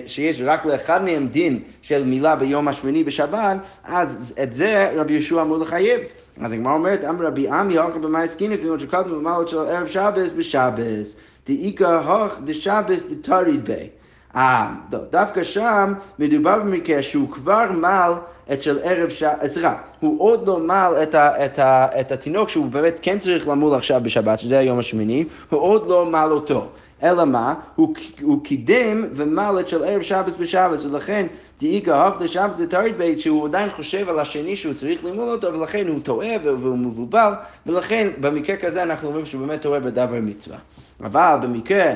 שיש 0.06 0.40
רק 0.44 0.66
לאחד 0.66 1.04
מהם 1.04 1.28
דין 1.28 1.62
של 1.82 2.04
מילה 2.04 2.36
ביום 2.36 2.68
השמיני 2.68 3.04
בשבת, 3.04 3.56
אז 3.84 4.34
את 4.42 4.52
זה 4.52 4.92
רבי 4.96 5.12
יהושע 5.12 5.42
אמור 5.42 5.58
לחייב. 5.58 6.00
אז 6.40 6.52
הגמרא 6.52 6.72
אומרת, 6.72 7.04
אמר 7.04 7.26
רבי 7.26 7.48
עמי, 7.48 7.78
הלכה 7.78 7.98
במאי 7.98 8.28
סקינא, 8.28 8.56
כמו 8.56 8.80
שכתוב 8.80 9.14
במעלות 9.14 9.48
של 9.48 9.58
ערב 9.58 9.86
שבס 9.86 10.32
בשבס, 10.36 11.16
דאיכא 11.46 12.00
הוך 12.06 12.32
דשבס 12.44 13.02
דתריד 13.10 13.64
בי. 13.64 13.88
אה, 14.36 14.70
דווקא 15.10 15.42
שם 15.42 15.92
מדובר 16.18 16.58
במקרה 16.58 17.02
שהוא 17.02 17.30
כבר 17.30 17.72
מעל 17.72 18.12
את 18.52 18.62
של 18.62 18.78
ערב 18.82 19.08
שבת, 19.08 19.46
סליחה, 19.46 19.74
הוא 20.00 20.20
עוד 20.20 20.48
לא 20.48 20.58
מעל 20.58 21.02
את, 21.02 21.14
ה, 21.14 21.44
את, 21.44 21.58
ה, 21.58 22.00
את 22.00 22.12
התינוק 22.12 22.48
שהוא 22.48 22.70
באמת 22.70 22.98
כן 23.02 23.18
צריך 23.18 23.48
למול 23.48 23.74
עכשיו 23.74 24.00
בשבת, 24.04 24.38
שזה 24.38 24.58
היום 24.58 24.78
השמיני, 24.78 25.24
הוא 25.50 25.60
עוד 25.60 25.86
לא 25.88 26.06
מעל 26.06 26.30
אותו. 26.30 26.68
אלא 27.02 27.25
מה? 27.25 27.54
הוא, 27.76 27.94
הוא 28.23 28.44
קידם 28.44 29.04
ומלט 29.14 29.68
של 29.68 29.85
ערב 29.85 30.02
שבס 30.02 30.32
בשבס, 30.38 30.85
ולכן 30.85 31.26
דאיגה 31.61 32.06
הוך 32.06 32.21
לשבס 32.21 32.61
לתרד 32.61 32.92
בית, 32.99 33.21
שהוא 33.21 33.49
עדיין 33.49 33.71
חושב 33.71 34.09
על 34.09 34.18
השני 34.18 34.56
שהוא 34.56 34.75
צריך 34.75 35.04
למול 35.04 35.28
אותו, 35.28 35.52
ולכן 35.52 35.88
הוא 35.88 36.00
טועה 36.02 36.35
והוא 36.42 36.78
מבולבל, 36.78 37.32
ולכן 37.66 38.09
במקרה 38.21 38.56
כזה 38.56 38.82
אנחנו 38.82 39.09
אומרים 39.09 39.26
שהוא 39.26 39.47
באמת 39.47 39.62
טועה 39.62 39.80
בדבר 39.80 40.18
מצווה. 40.23 40.59
אבל 41.00 41.37
במקרה 41.42 41.92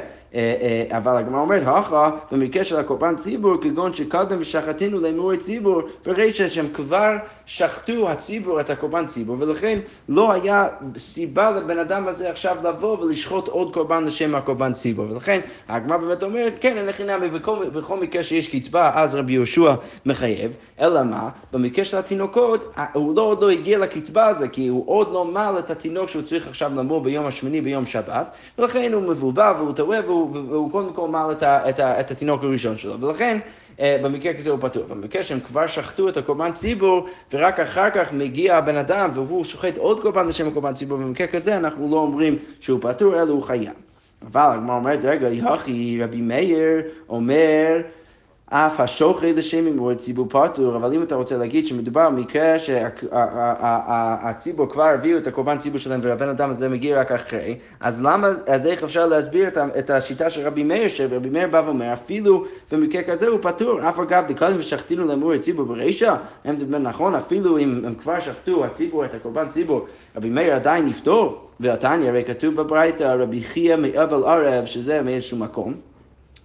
אבל 0.91 1.17
הגמרא 1.17 1.41
אומרת, 1.41 1.63
הכה, 1.67 2.11
במקרה 2.33 2.65
של 2.65 2.77
הקורבן 2.77 3.17
ציבור, 3.17 3.57
כגון 3.63 3.95
שקדם 3.95 4.37
ושחטנו 4.39 5.01
לאמורי 5.01 5.39
ציבור, 5.39 5.83
ברישא 6.07 6.49
שהם 6.49 6.69
כבר 6.69 7.13
שחטו 7.47 8.11
הציבור 8.11 8.61
את 8.61 8.71
הקורבן 8.71 9.07
ציבור, 9.07 9.37
ולכן 9.41 9.79
לא 10.09 10.33
היה 10.33 10.67
סיבה 10.97 11.51
לבן 11.51 11.79
אדם 11.79 12.09
הזה 12.09 12.31
עכשיו 12.31 12.57
לבוא 12.65 12.99
ולשחוט 12.99 13.49
עוד 13.49 13.75
קורבן 13.75 14.05
לשם 14.05 14.35
הקורבן 14.35 14.73
ציבור. 14.73 15.07
ולכן 15.11 15.41
הגמרא 15.69 15.97
באמת 15.97 16.23
אומרת, 16.23 16.53
כן, 16.61 16.77
אין 16.77 16.87
לכי 16.87 17.05
נמי, 17.05 17.29
בכל 17.73 18.01
מקרה 18.01 18.23
שיש 18.23 18.49
קצבה, 18.49 18.91
אז 18.95 19.15
רבי 19.15 19.33
יהושע 19.33 19.75
מחייב, 20.07 20.57
אלא 20.81 21.03
מה? 21.03 21.29
במקרה 21.53 21.85
של 21.85 21.97
התינוקות, 21.97 22.75
הוא 22.93 23.17
לא 23.17 23.23
עוד 23.23 23.43
לא 23.43 23.51
הגיע 23.51 23.79
לקצבה 23.79 24.27
הזו, 24.27 24.47
כי 24.53 24.69
הוא 24.69 24.85
עוד 24.87 25.13
לא 25.13 25.25
מעל 25.25 25.59
את 25.59 25.71
התינוק 25.71 26.09
שהוא 26.09 26.23
צריך 26.23 26.49
עכשיו 26.49 26.73
למור 26.77 27.01
ביום 27.01 27.27
השמיני 27.27 27.61
ביום 27.61 27.85
שבת, 27.85 28.35
ולכן 28.59 28.93
הוא 28.93 29.03
מבולבל 29.03 29.53
והוא 29.59 29.73
טועה 29.73 30.01
והוא... 30.07 30.16
והוא 30.33 30.71
קודם 30.71 30.93
כל 30.93 31.09
מעל 31.09 31.33
את, 31.33 31.43
את, 31.43 31.81
את 31.81 32.11
התינוק 32.11 32.43
הראשון 32.43 32.77
שלו, 32.79 33.01
ולכן 33.01 33.39
אה, 33.81 33.97
במקרה 34.03 34.35
כזה 34.35 34.51
הוא 34.51 34.59
פטור. 34.63 34.85
במקרה 34.89 35.23
שהם 35.23 35.41
כבר 35.41 35.67
שחטו 35.67 36.09
את 36.09 36.17
הקורבן 36.17 36.53
ציבור, 36.53 37.07
ורק 37.33 37.61
אחר 37.61 37.91
כך 37.91 38.13
מגיע 38.13 38.57
הבן 38.57 38.77
אדם 38.77 39.11
והוא 39.15 39.45
שוחט 39.45 39.79
עוד 39.79 40.01
קורבן 40.01 40.29
לשם 40.29 40.49
הקורבן 40.49 40.75
ציבור, 40.75 40.99
במקרה 40.99 41.27
כזה 41.27 41.57
אנחנו 41.57 41.91
לא 41.91 41.97
אומרים 41.97 42.39
שהוא 42.61 42.81
פטור, 42.83 43.15
אלא 43.15 43.33
הוא 43.33 43.43
חייב. 43.43 43.73
אבל 44.23 44.51
הגמרא 44.55 44.77
אומרת, 44.77 45.05
רגע, 45.05 45.29
יחי 45.29 45.99
רבי 46.03 46.21
מאיר 46.21 46.83
אומר 47.09 47.81
אף 48.51 48.81
השוכרי 48.81 49.33
לשם 49.33 49.67
אם 49.67 49.79
הוא 49.79 49.95
ציבור 49.95 50.27
פטור, 50.29 50.77
אבל 50.77 50.95
אם 50.95 51.03
אתה 51.03 51.15
רוצה 51.15 51.37
להגיד 51.37 51.67
שמדובר 51.67 52.11
במקרה 52.11 52.59
שהציבור 52.59 54.71
כבר 54.71 54.85
הביאו 54.85 55.19
את 55.19 55.27
הקורבן 55.27 55.59
ציבור 55.59 55.79
שלהם 55.79 56.01
והבן 56.03 56.29
אדם 56.29 56.51
הזה 56.51 56.69
מגיע 56.69 57.01
רק 57.01 57.13
אחרי, 57.13 57.57
אז 57.81 58.05
למה, 58.05 58.29
אז 58.47 58.67
איך 58.67 58.83
אפשר 58.83 59.07
להסביר 59.07 59.49
את 59.79 59.91
השיטה 59.91 60.31
של 60.31 60.47
רבי 60.47 60.63
מאיר, 60.63 60.89
שרבי 60.89 61.31
מאיר 61.31 61.47
בא 61.47 61.63
ואומר, 61.67 61.93
אפילו 61.93 62.45
במקרה 62.73 63.03
כזה 63.03 63.29
הוא 63.29 63.39
פטור, 63.43 63.89
אף 63.89 63.99
אגב 63.99 64.25
דקלים 64.29 64.57
ושחטינו 64.59 65.07
לאמור 65.07 65.35
את 65.35 65.41
ציבור 65.41 65.67
ברישא, 65.67 66.15
אם 66.49 66.57
זה 66.57 66.65
באמת 66.65 66.89
נכון, 66.89 67.15
אפילו 67.15 67.59
אם 67.59 67.83
הם 67.85 67.95
כבר 67.95 68.21
שחטו 68.21 68.65
הציבור 68.65 69.05
את 69.05 69.15
הקורבן 69.15 69.49
ציבור, 69.49 69.87
רבי 70.17 70.31
מאיר 70.31 70.55
עדיין 70.55 70.89
יפתור, 70.89 71.49
והתניא 71.61 72.09
הרי 72.09 72.25
כתוב 72.25 72.55
בברייתא 72.55 73.17
רבי 73.19 73.43
חייא 73.43 73.77
מאבל 73.77 74.25
ערב, 74.25 74.67
שזה 74.67 75.03
מאיזשהו 75.03 75.39
מקום, 75.39 75.75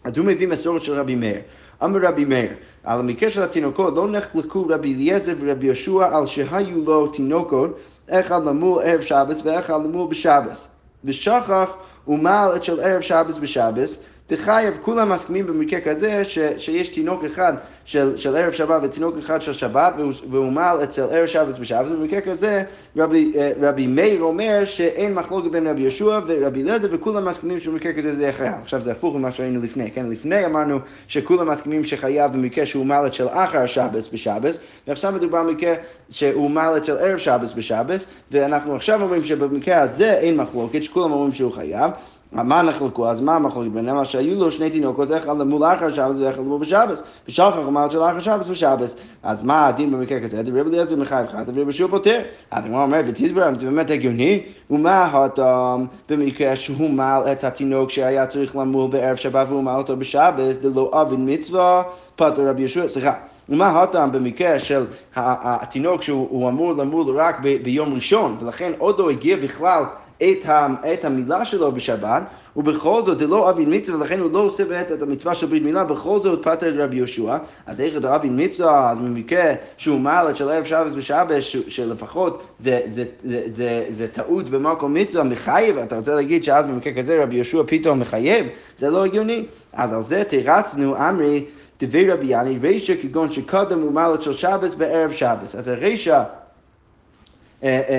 אז 0.03 0.17
הוא 0.17 0.25
מביא 0.25 0.47
מסורת 0.47 0.81
של 0.81 0.93
רבי 0.93 1.15
מאיר. 1.15 1.39
אמר 1.83 1.99
רבי 2.01 2.25
מאיר, 2.25 2.51
על 2.83 2.99
המקרה 2.99 3.29
של 3.29 3.41
התינוקות 3.41 3.95
לא 3.95 4.11
נחלקו 4.11 4.65
רבי 4.69 4.93
אליעזר 4.93 5.33
ורבי 5.39 5.65
יהושע 5.65 6.17
על 6.17 6.25
שהיו 6.25 6.83
לו 6.85 7.07
תינוקות, 7.07 7.77
אחד 8.09 8.43
למול 8.45 8.83
ערב 8.83 9.01
שבס 9.01 9.41
ואחד 9.43 9.73
למול 9.73 10.09
בשבס. 10.09 10.67
ושכח 11.05 11.69
ומעל 12.07 12.55
את 12.55 12.63
של 12.63 12.79
ערב 12.79 13.01
שבס 13.01 13.37
בשבס, 13.37 13.99
דחייב, 14.31 14.73
כולם 14.81 15.11
מסכימים 15.11 15.47
במקרה 15.47 15.81
כזה 15.81 16.23
ש, 16.23 16.39
שיש 16.57 16.89
תינוק 16.89 17.23
אחד 17.23 17.53
של, 17.85 18.17
של 18.17 18.35
ערב 18.35 18.51
שבת 18.51 18.81
ותינוק 18.83 19.15
אחד 19.19 19.41
של 19.41 19.53
שבת 19.53 19.93
והוא 20.29 20.51
מעל 20.51 20.83
אצל 20.83 21.01
ערב 21.01 21.25
שבת 21.25 21.59
בשבת, 21.59 21.91
ובמקרה 21.91 22.21
כזה 22.21 22.63
רבי, 22.97 23.33
אה, 23.35 23.51
רבי 23.61 23.87
מאיר 23.87 24.21
אומר 24.21 24.65
שאין 24.65 25.13
מחלוקת 25.13 25.51
בין 25.51 25.67
רבי 25.67 25.81
יהושע 25.81 26.19
ורבי 26.27 26.63
אליעזר 26.63 26.87
וכולם 26.91 27.25
מסכימים 27.25 27.59
שבמקרה 27.59 27.93
כזה 27.93 28.15
זה 28.15 28.31
חייב. 28.31 28.53
עכשיו 28.61 28.81
זה 28.81 28.91
הפוך 28.91 29.15
ממה 29.15 29.31
שראינו 29.31 29.61
לפני, 29.61 29.91
כן? 29.91 30.09
לפני 30.09 30.45
אמרנו 30.45 30.79
שכולם 31.07 31.49
מסכימים 31.49 31.85
שחייב 31.85 32.33
במקרה 32.33 32.65
שהוא 32.65 32.85
מעלת 32.85 33.13
של 33.13 33.27
אחר 33.27 33.65
שבת 33.65 34.13
בשבת, 34.13 34.57
ועכשיו 34.87 35.11
מדובר 35.11 35.43
במקרה 35.43 35.73
שהוא 36.09 36.49
מעלת 36.49 36.85
של 36.85 36.97
ערב 36.97 37.17
שבת 37.17 37.53
בשבת, 37.55 38.05
ואנחנו 38.31 38.75
עכשיו 38.75 39.01
אומרים 39.01 39.25
שבמקרה 39.25 39.81
הזה 39.81 40.13
אין 40.13 40.37
מחלוקת, 40.37 40.83
שכולם 40.83 41.11
אומרים 41.11 41.33
שהוא 41.33 41.51
חייב. 41.51 41.91
מה 42.31 42.61
נחלקו? 42.61 43.07
אז 43.07 43.21
מה 43.21 43.35
המחלוקת 43.35 43.71
ביניהם? 43.71 44.05
שהיו 44.05 44.39
לו 44.39 44.51
שני 44.51 44.69
תינוקות, 44.69 45.11
אחד 45.11 45.37
למול 45.37 45.63
אחר 45.63 45.93
שבס 45.93 46.19
ואחד 46.19 46.39
למול 46.39 46.61
בשבס. 46.61 47.03
ושחר 47.27 47.67
אמר 47.67 47.89
של 47.89 48.03
אחר 48.03 48.19
שבס 48.19 48.49
ושבס. 48.49 48.95
אז 49.23 49.43
מה 49.43 49.67
הדין 49.67 49.91
במקרה 49.91 50.19
כזה? 50.19 50.43
דברי 50.43 50.61
אליעזר 50.61 50.95
מחייב 50.95 51.25
אחד, 51.25 51.49
דברי 51.49 51.65
בשור 51.65 51.89
פותר. 51.89 52.21
אז 52.51 52.65
הגמרא 52.65 52.83
אומרת, 52.83 53.05
ותדברם, 53.07 53.57
זה 53.57 53.65
באמת 53.65 53.91
הגיוני? 53.91 54.43
ומה 54.69 55.05
הטעם 55.05 55.85
במקרה 56.09 56.55
שהוא 56.55 56.89
מעל 56.89 57.23
את 57.31 57.43
התינוק 57.43 57.89
שהיה 57.89 58.27
צריך 58.27 58.55
למול 58.55 58.91
בערב 58.91 59.15
שבת 59.15 59.47
והוא 59.47 59.63
מעל 59.63 59.77
אותו 59.77 59.97
בשבס, 59.97 60.57
דלא 60.57 60.91
אבין 60.93 61.33
מצווה, 61.33 61.83
פטר 62.15 62.49
רבי 62.49 62.63
ישוע, 62.63 62.89
סליחה. 62.89 63.13
ומה 63.49 63.81
הטעם 63.81 64.11
במקרה 64.11 64.59
של 64.59 64.85
התינוק 65.15 66.01
שהוא 66.01 66.49
אמור 66.49 66.73
למול 66.73 67.19
רק 67.19 67.39
ביום 67.63 67.93
ראשון, 67.93 68.37
ולכן 68.41 68.71
עוד 68.77 68.99
לא 68.99 69.09
הגיע 69.09 69.37
בכלל 69.37 69.83
את, 70.23 70.45
ה, 70.45 70.67
את 70.93 71.05
המילה 71.05 71.45
שלו 71.45 71.71
בשבת, 71.71 72.23
ובכל 72.55 73.01
זאת 73.05 73.17
דלא 73.17 73.49
אבין 73.49 73.73
מצווה, 73.73 73.99
ולכן 73.99 74.19
הוא 74.19 74.31
לא 74.31 74.39
עושה 74.39 74.65
באמת 74.65 74.91
את 74.91 75.01
המצווה 75.01 75.35
של 75.35 75.47
ברית 75.47 75.63
מילה, 75.63 75.83
בכל 75.83 76.19
זאת 76.21 76.43
פטר 76.43 76.69
את 76.69 76.73
רבי 76.77 76.95
יהושע, 76.95 77.37
אז 77.65 77.81
איך 77.81 77.97
אתה 77.97 78.15
אבין 78.15 78.43
מצווה, 78.43 78.91
אז 78.91 78.97
במקרה 78.97 79.53
שהוא 79.77 79.99
מעל 79.99 80.29
את 80.29 80.35
של 80.35 80.49
ערב 80.49 80.65
שבס 80.65 80.93
בשבת, 80.95 81.27
שלפחות 81.67 82.43
זה, 82.59 82.79
זה, 82.87 83.03
זה, 83.23 83.41
זה, 83.55 83.85
זה 83.89 84.07
טעות 84.07 84.49
במקום 84.49 84.93
מצווה, 84.93 85.23
מחייב, 85.23 85.77
אתה 85.77 85.97
רוצה 85.97 86.15
להגיד 86.15 86.43
שאז 86.43 86.65
במקרה 86.65 86.93
כזה 86.93 87.23
רבי 87.23 87.35
יהושע 87.35 87.61
פתאום 87.67 87.99
מחייב, 87.99 88.45
זה 88.79 88.89
לא 88.89 89.05
הגיוני. 89.05 89.45
אז 89.73 89.93
על 89.93 90.01
זה 90.01 90.23
תרצנו, 90.23 90.95
אמרי, 91.09 91.45
דבי 91.81 92.11
רבי 92.11 92.25
יאני, 92.25 92.57
רישא 92.61 92.93
כגון 93.01 93.31
שקודם 93.31 93.83
ומעלת 93.83 94.21
של 94.21 94.33
שבס 94.33 94.73
בערב 94.73 95.11
שבס. 95.11 95.55
אז 95.55 95.67
הרישא 95.67 96.23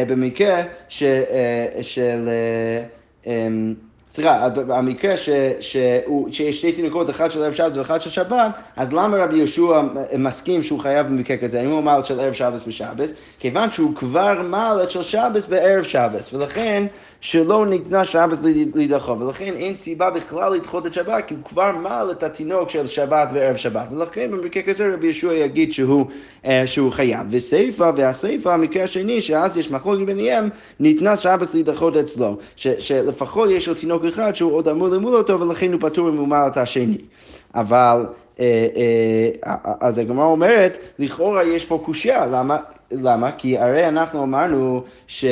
במקרה 0.09 0.63
של... 0.89 2.29
אה, 4.19 4.47
אמ, 4.47 4.55
סליחה, 4.55 4.63
במקרה 4.67 5.17
שיש 5.17 6.59
שתי 6.59 6.73
תינוקות, 6.73 7.11
אחד 7.11 7.31
של 7.31 7.43
ערב 7.43 7.55
שבת 7.55 7.77
ואחד 7.77 8.01
של 8.01 8.11
שבת, 8.11 8.51
אז 8.77 8.93
למה 8.93 9.17
רבי 9.17 9.37
יהושע 9.37 9.81
מסכים 10.19 10.63
שהוא 10.63 10.81
חייב 10.81 11.07
במקרה 11.07 11.37
כזה? 11.37 11.61
האם 11.61 11.71
הוא 11.71 11.83
מעל 11.83 12.05
של 12.05 12.21
ערב 12.21 12.33
שבת 12.33 12.67
בשבת? 12.67 13.09
כיוון 13.39 13.73
שהוא 13.73 13.95
כבר 13.95 14.43
מעל 14.43 14.89
של 14.89 15.03
שבת 15.03 15.49
בערב 15.49 15.83
שבת, 15.83 16.35
ולכן 16.35 16.87
שלא 17.21 17.67
ניתנה 17.67 18.05
שבת 18.05 18.39
להידחות, 18.75 19.23
ולכן 19.23 19.55
אין 19.57 19.77
סיבה 19.77 20.11
בכלל 20.11 20.53
לדחות 20.53 20.87
את 20.87 20.95
שבת, 20.95 21.25
כי 21.27 21.35
הוא 21.35 21.45
כבר 21.45 21.73
מעל 21.73 22.11
את 22.11 22.23
התינוק 22.23 22.71
של 22.71 22.87
שבת 22.87 23.29
וערב 23.35 23.57
שבת, 23.57 23.89
ולכן 23.93 24.31
במקרה 24.31 24.63
כזה 24.63 24.95
רבי 24.95 25.07
יהושע 25.07 25.33
יגיד 25.33 25.73
שהוא, 25.73 26.07
אה, 26.45 26.67
שהוא 26.67 26.93
חייב. 26.93 27.27
וסיפא, 27.31 27.91
והסיפא, 27.97 28.49
המקרה 28.49 28.85
השני, 28.85 29.21
שאז 29.21 29.57
יש 29.57 29.71
מחלוקת 29.71 30.07
ביניהם, 30.07 30.49
ניתנה 30.81 31.17
שבת 31.17 31.55
להידחות 31.55 31.97
אצלו, 31.97 32.37
ש, 32.57 32.69
שלפחות 32.79 33.51
יש 33.51 33.69
לו 33.69 33.75
תינוק 33.75 34.02
אחד 34.09 34.35
שהוא 34.35 34.53
עוד 34.53 34.69
אמור 34.69 34.89
למול 34.89 35.15
אותו, 35.15 35.41
ולכן 35.41 35.73
הוא 35.73 35.81
פטור 35.81 36.11
את 36.47 36.57
השני. 36.57 36.99
אבל... 37.55 38.07
אה, 38.41 38.67
אה, 39.45 39.55
אז 39.81 39.99
הגמרא 39.99 40.25
אומרת, 40.25 40.79
לכאורה 40.99 41.45
יש 41.45 41.65
פה 41.65 41.83
קושייה, 41.85 42.27
למה? 42.27 42.59
למה? 42.91 43.33
כי 43.33 43.59
הרי 43.59 43.89
אנחנו 43.89 44.23
אמרנו 44.23 44.85
ש... 45.07 45.25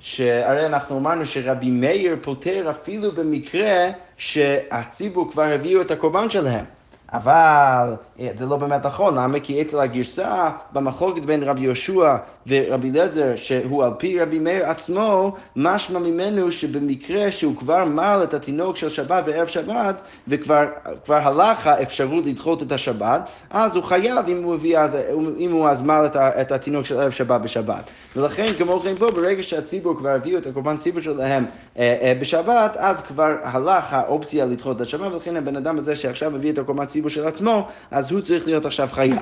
שהרי 0.00 0.66
אנחנו 0.66 0.98
אמרנו 0.98 1.26
שרבי 1.26 1.70
מאיר 1.70 2.16
פותר 2.22 2.70
אפילו 2.70 3.12
במקרה 3.12 3.90
שהציבור 4.16 5.30
כבר 5.30 5.42
הביאו 5.42 5.80
את 5.80 5.90
הקורבן 5.90 6.30
שלהם. 6.30 6.64
אבל 7.12 7.94
אה, 8.20 8.28
זה 8.34 8.46
לא 8.46 8.56
באמת 8.56 8.86
נכון, 8.86 9.14
למה? 9.14 9.40
כי 9.40 9.62
אצל 9.62 9.78
הגרסה, 9.78 10.50
במחלוקת 10.72 11.24
בין 11.24 11.42
רבי 11.42 11.62
יהושע 11.62 12.16
ורבי 12.46 12.90
אליעזר, 12.90 13.36
שהוא 13.36 13.84
על 13.84 13.92
פי 13.98 14.20
רבי 14.20 14.38
מאיר 14.38 14.66
עצמו, 14.66 15.34
משמע 15.56 15.98
ממנו 15.98 16.52
שבמקרה 16.52 17.32
שהוא 17.32 17.56
כבר 17.56 17.84
מל 17.84 18.20
את 18.24 18.34
התינוק 18.34 18.76
של 18.76 18.88
שבת 18.88 19.24
בערב 19.24 19.46
שבת, 19.46 20.00
וכבר 20.28 20.64
הלך 21.08 21.66
האפשרות 21.66 22.26
לדחות 22.26 22.62
את 22.62 22.72
השבת, 22.72 23.30
אז 23.50 23.76
הוא 23.76 23.84
חייב 23.84 24.28
אם 24.28 24.42
הוא 24.42 24.54
הביא 24.54 24.78
אז, 24.78 24.96
אם 25.38 25.52
הוא 25.52 25.68
אז 25.68 25.82
מל 25.82 26.02
את, 26.06 26.16
את 26.16 26.52
התינוק 26.52 26.84
של 26.84 27.00
ערב 27.00 27.10
שבת 27.10 27.40
בשבת. 27.40 27.84
ולכן, 28.16 28.52
כמו 28.58 28.80
כן 28.80 28.94
פה, 28.96 29.10
ברגע 29.10 29.42
שהציבור 29.42 29.96
כבר 29.98 30.08
הביאו 30.08 30.38
את 30.38 30.46
הקורבן 30.46 30.76
ציבור 30.76 31.00
שלהם 31.00 31.44
אה, 31.78 31.96
אה, 32.02 32.12
בשבת, 32.20 32.76
אז 32.76 33.00
כבר 33.00 33.36
הלך 33.42 33.92
האופציה 33.92 34.46
לדחות 34.46 34.76
את 34.76 34.80
השבת, 34.80 35.12
ולכן 35.12 35.36
הבן 35.36 35.56
אדם 35.56 35.78
הזה 35.78 35.94
שעכשיו 35.94 36.30
מביא 36.30 36.52
את 36.52 36.58
הקורבן 36.58 36.86
ציבור 36.86 37.01
של 37.10 37.26
עצמו, 37.26 37.68
אז 37.90 38.10
הוא 38.10 38.20
צריך 38.20 38.46
להיות 38.46 38.66
עכשיו 38.66 38.88
חייב. 38.92 39.18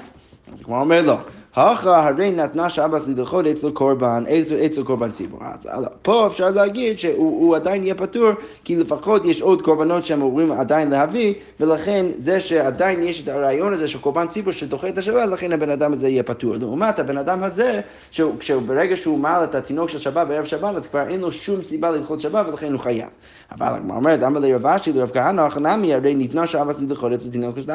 אז 0.54 0.62
כמו 0.62 0.80
אומר 0.80 1.02
לו, 1.02 1.16
הכרא 1.56 1.96
הרי 1.96 2.30
נתנה 2.30 2.68
שבס 2.68 3.08
לדחות 3.08 3.46
אצל 3.46 3.70
קורבן, 3.70 4.24
אצל 4.66 4.82
קורבן 4.82 5.10
ציבור. 5.10 5.40
אז 5.68 5.84
פה 6.02 6.26
אפשר 6.26 6.50
להגיד 6.50 6.98
שהוא 6.98 7.56
עדיין 7.56 7.84
יהיה 7.84 7.94
פטור, 7.94 8.30
כי 8.64 8.76
לפחות 8.76 9.24
יש 9.24 9.42
עוד 9.42 9.62
קורבנות 9.62 10.06
שהם 10.06 10.22
אמורים 10.22 10.52
עדיין 10.52 10.90
להביא, 10.90 11.34
ולכן 11.60 12.06
זה 12.18 12.40
שעדיין 12.40 13.02
יש 13.02 13.22
את 13.22 13.28
הרעיון 13.28 13.72
הזה 13.72 13.88
של 13.88 13.98
קורבן 13.98 14.26
ציבור 14.26 14.52
שדוחה 14.52 14.88
את 14.88 14.98
השבת, 14.98 15.28
לכן 15.28 15.52
הבן 15.52 15.70
אדם 15.70 15.92
הזה 15.92 16.08
יהיה 16.08 16.22
פטור. 16.22 16.54
לעומת 16.60 16.98
הבן 16.98 17.18
אדם 17.18 17.42
הזה, 17.42 17.80
שברגע 18.40 18.96
שהוא 18.96 19.18
מעל 19.18 19.44
את 19.44 19.54
התינוק 19.54 19.88
של 19.88 19.98
שבת 19.98 20.26
בערב 20.26 20.44
שבת, 20.44 20.76
אז 20.76 20.86
כבר 20.86 21.08
אין 21.08 21.20
לו 21.20 21.32
שום 21.32 21.62
סיבה 21.62 21.90
לדחות 21.90 22.20
שבת, 22.20 22.46
ולכן 22.48 22.72
הוא 22.72 22.80
חייב. 22.80 23.08
אבל 23.52 23.66
הגמרא 23.66 23.96
אומרת, 23.96 24.22
אמר 24.22 24.40
לרב 24.40 24.66
אשי, 24.66 24.92
לרב 24.92 25.10
כהנא, 25.14 25.48
חנמי, 25.48 25.94
הרי 25.94 26.14
ניתנה 26.14 26.46
שבס 26.46 26.80
לדחות 26.80 27.12
אצל 27.12 27.30
תינוק 27.30 27.60
של. 27.60 27.72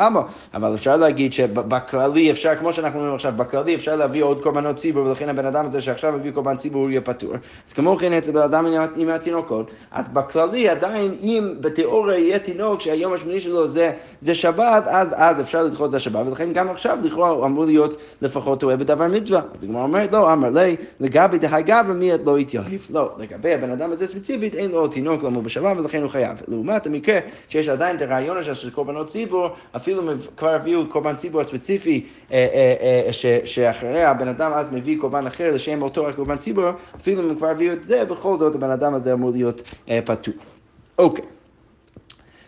אבל 0.54 0.76
אפשר 0.76 0.98
להגיד 0.98 1.34
שבכללי 1.34 2.32
אפשר, 2.32 2.56
כמו 2.56 2.74
שאנחנו 2.74 3.00
אומרים 3.00 3.16
עכשיו, 3.16 3.34
בכללי 3.38 3.65
אפשר 3.74 3.96
להביא 3.96 4.24
עוד 4.24 4.44
קורבנות 4.44 4.76
ציבור, 4.76 5.06
ולכן 5.06 5.30
הבן 5.30 5.46
אדם 5.46 5.66
הזה 5.66 5.82
שעכשיו 5.82 6.14
מביא 6.14 6.32
קורבן 6.32 6.58
ציבור 6.58 6.90
יהיה 6.90 7.02
פטור. 7.02 7.34
אז 7.68 7.74
כמו 7.74 7.98
כן 7.98 8.14
אצל 8.14 8.32
בן 8.32 8.42
אדם 8.42 8.66
עם 8.96 9.10
התינוקות, 9.10 9.72
אז 9.92 10.08
בכללי 10.08 10.70
עדיין 10.70 11.12
אם 11.22 11.54
בתיאוריה 11.60 12.20
יהיה 12.20 12.40
תינוק 12.40 12.82
שהיום 12.82 13.14
השמיני 13.14 13.40
שלו 13.40 13.68
זה, 13.68 13.92
זה 14.22 14.34
שבת, 14.34 14.84
אז, 14.88 15.08
אז 15.16 15.42
אפשר 15.42 15.64
לדחות 15.64 15.90
את 15.90 15.96
השבת, 15.96 16.28
ולכן 16.28 16.54
גם 16.54 16.70
עכשיו 16.70 16.98
לכאורה 17.04 17.30
הוא 17.30 17.46
אמור 17.46 17.66
להיות 17.66 17.98
לפחות 18.22 18.60
טועה 18.60 18.76
בדבר 18.76 19.08
מצווה. 19.08 19.42
אז 19.58 19.64
הגמרא 19.64 19.84
אומרת, 19.84 20.12
לא, 20.12 20.34
אמר 20.34 20.50
לי, 20.50 20.76
לגבי 21.00 21.38
דהי 21.38 21.64
גברא 21.64 21.94
מי 21.94 22.12
לא 22.26 22.40
יתייהב. 22.40 22.66
לא, 22.90 23.12
לגבי 23.18 23.54
הבן 23.54 23.72
אדם 23.72 23.92
הזה 23.92 24.08
ספציפית, 24.08 24.56
אין 24.56 24.72
לו 24.72 24.88
תינוק 24.88 25.24
למול 25.24 25.44
בשבת, 25.44 25.78
ולכן 25.78 26.02
הוא 26.02 26.10
חייב. 26.10 26.42
לעומת 26.48 26.88
המקרה 26.88 27.20
שיש 27.50 27.70
עדיין 27.70 27.96
את 27.96 28.02
הרעיון 28.02 28.44
של 28.44 28.70
קורבנות 28.70 29.08
ציבור, 29.08 29.50
אפילו 29.76 30.02
כבר 30.38 30.54
הביאו 30.54 30.88
קורבן 30.90 31.16
ציבור 31.16 31.42
הספציפי, 31.42 32.06
אה, 32.32 33.10
שאחרי 33.56 34.04
הבן 34.04 34.28
אדם 34.28 34.52
אז 34.54 34.72
מביא 34.72 34.98
קורבן 35.00 35.28
אחר 35.28 35.56
לשם 35.56 35.82
אותו 35.82 36.10
הקורבן 36.10 36.38
ציבור, 36.38 36.70
אפילו 37.02 37.22
אם 37.30 37.36
כבר 37.36 37.48
הביאו 37.48 37.74
את 37.74 37.84
זה, 37.84 38.06
בכל 38.06 38.38
זאת 38.38 38.56
הבן 38.56 38.70
אדם 38.70 38.94
הזה 38.94 39.14
אמור 39.14 39.32
להיות 39.32 39.62
אה, 39.90 40.00
פטור. 40.06 40.34
אוקיי. 40.98 41.26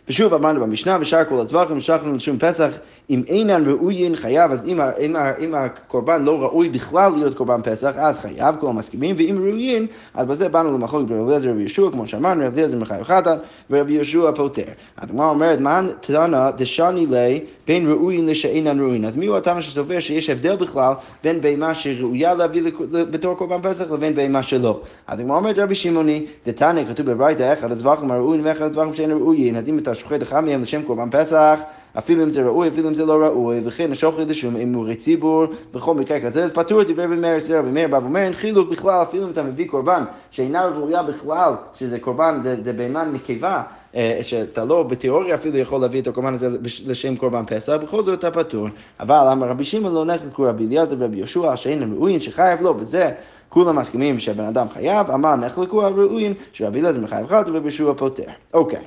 ושוב 0.10 0.34
אמרנו 0.34 0.62
במשנה, 0.62 0.98
ושאר 1.02 1.24
כל 1.24 1.42
הצווחים, 1.42 1.78
ושכנו 1.78 2.14
לשום 2.14 2.38
פסח, 2.40 2.70
אם 3.10 3.24
אינן 3.28 3.64
ראויין 3.68 4.16
חייב, 4.16 4.52
אז 4.52 4.66
אם, 4.66 4.82
אם, 4.82 5.16
אם 5.16 5.56
הקורבן 5.56 6.24
לא 6.24 6.42
ראוי 6.42 6.70
בכלל 6.70 7.12
להיות 7.12 7.38
קורבן 7.38 7.62
פסח, 7.64 7.92
אז 7.96 8.20
חייב, 8.20 8.56
כל 8.60 8.68
המסכימים, 8.68 9.16
ואם 9.20 9.38
ראויין, 9.40 9.88
אז 10.14 10.28
בזה 10.28 10.50
באנו 10.50 10.72
למחלוק 10.72 11.10
ברבי 11.10 11.24
אליעזר 11.24 11.48
ורבי 11.48 11.60
יהושע, 11.62 11.92
כמו 11.92 12.08
שאמרנו, 12.08 12.46
רבי 12.46 12.56
אליעזר 12.56 12.78
מחייב 12.78 13.04
חטאת, 13.04 13.40
ורבי 13.70 13.94
יהושע 13.94 14.32
פוטר. 14.36 14.62
אז 14.98 15.10
הגמרא 15.10 15.30
אומרת, 15.30 15.60
מן 15.60 15.88
תנא 16.02 16.52
דשני 16.52 17.06
לי 17.06 17.40
בין 17.68 17.88
ראויין 17.88 18.26
לשאינן 18.26 18.80
ראויין. 18.80 19.06
אז 19.06 19.18
מי 19.18 19.26
הוא 19.26 19.38
התנא 19.38 19.62
שסובר 19.62 20.00
שיש 20.00 20.30
הבדל 20.30 20.56
בכלל 20.56 20.94
בין 21.24 21.42
בהמה 21.42 21.74
שראויה 21.74 22.34
להביא 22.34 22.64
בתור 22.92 23.36
קורבן 23.36 23.70
פסח 23.70 23.92
לבין 23.92 24.16
בהמה 24.16 24.44
שלא. 24.44 24.82
אז 25.08 25.20
הגמרא 25.20 25.38
אומרת 25.38 25.58
רבי 25.58 25.76
שמעוני, 25.76 26.26
דתנא 26.48 26.82
כתוב 26.90 27.12
בברייתא 27.12 27.54
אחד 27.54 27.72
הצווחים 27.72 28.12
הראויים 28.12 28.46
ואחד 28.46 28.62
הצווחים 28.62 28.96
שאין 28.96 29.12
ראויין, 29.12 29.56
אז 29.56 29.70
אם 29.70 29.80
אתה 29.80 29.97
אחד 30.22 30.44
מהם 30.44 30.62
לשם 30.62 30.84
קורבן 30.84 31.10
פסח, 31.12 31.60
אפילו 31.98 32.24
אם 32.24 32.32
זה 32.32 32.44
ראוי, 32.44 32.68
אפילו 32.68 32.90
אם 32.90 32.94
זה 32.94 33.06
לא 33.06 33.14
ראוי, 33.14 33.62
וכן 33.64 33.92
השוכר 33.92 34.26
לשום 34.28 34.56
אמורי 34.56 34.96
ציבור, 34.96 35.46
בכל 35.74 35.96
מקרה 35.96 36.20
כזה, 36.20 36.50
פטור 36.50 36.84
דברי 36.84 37.08
מאיר 37.08 37.38
רבי 37.60 37.72
מאיר 37.72 37.88
בא 37.88 37.96
ואומר, 37.96 38.20
אין 38.20 38.34
חילוק 38.34 38.70
בכלל, 38.70 39.02
אפילו 39.02 39.24
אם 39.24 39.32
אתה 39.32 39.44
מביא 39.44 39.68
קורבן 39.68 40.04
שאינה 40.32 40.66
ראויה 40.66 41.04
בכלל, 41.04 41.54
שזה 41.74 42.00
קורבן, 42.00 42.40
זה, 42.44 42.56
זה 42.64 42.74
בהמה 42.74 43.06
נקבה, 43.06 43.64
אה, 43.96 44.20
שאתה 44.22 44.66
לא 44.66 44.84
בתיאוריה 44.84 45.36
אפילו 45.36 45.58
יכול 45.58 45.82
להביא 45.82 46.02
את 46.02 46.08
הקורבן 46.08 46.34
הזה 46.34 46.50
לשם 46.86 47.16
קורבן 47.16 47.44
פסח, 47.48 47.74
בכל 47.74 48.04
זאת 48.04 48.20
אתה 48.20 48.32
פטור. 48.32 48.68
אבל 49.00 49.28
אמר 49.32 49.48
רבי 49.50 49.64
שמעון 49.64 49.94
לא 49.94 50.06
נחלקו 50.06 50.44
רבי 50.44 50.66
אליעזר 50.66 50.96
ורבי 51.00 51.18
יהושע 51.18 51.56
שאין 51.56 51.94
ראויים 51.94 52.20
שחייב 52.20 52.62
לו, 52.62 52.74
בזה 52.74 53.12
כולם 53.50 53.76
מסכימים 53.76 54.20
שהבן 54.20 54.44
אדם 54.44 54.68
חייב, 54.74 55.12
אמר 55.12 55.36
נחלקו 55.36 55.84
הראויים 55.84 56.34
שרבי 56.54 56.80
אליעזר 56.80 57.00
מחייב 57.00 57.28
חד 57.28 57.44
ורבי 57.48 57.60
יהושע 57.60 57.94
פוטר. 57.98 58.24
אוקיי. 58.54 58.82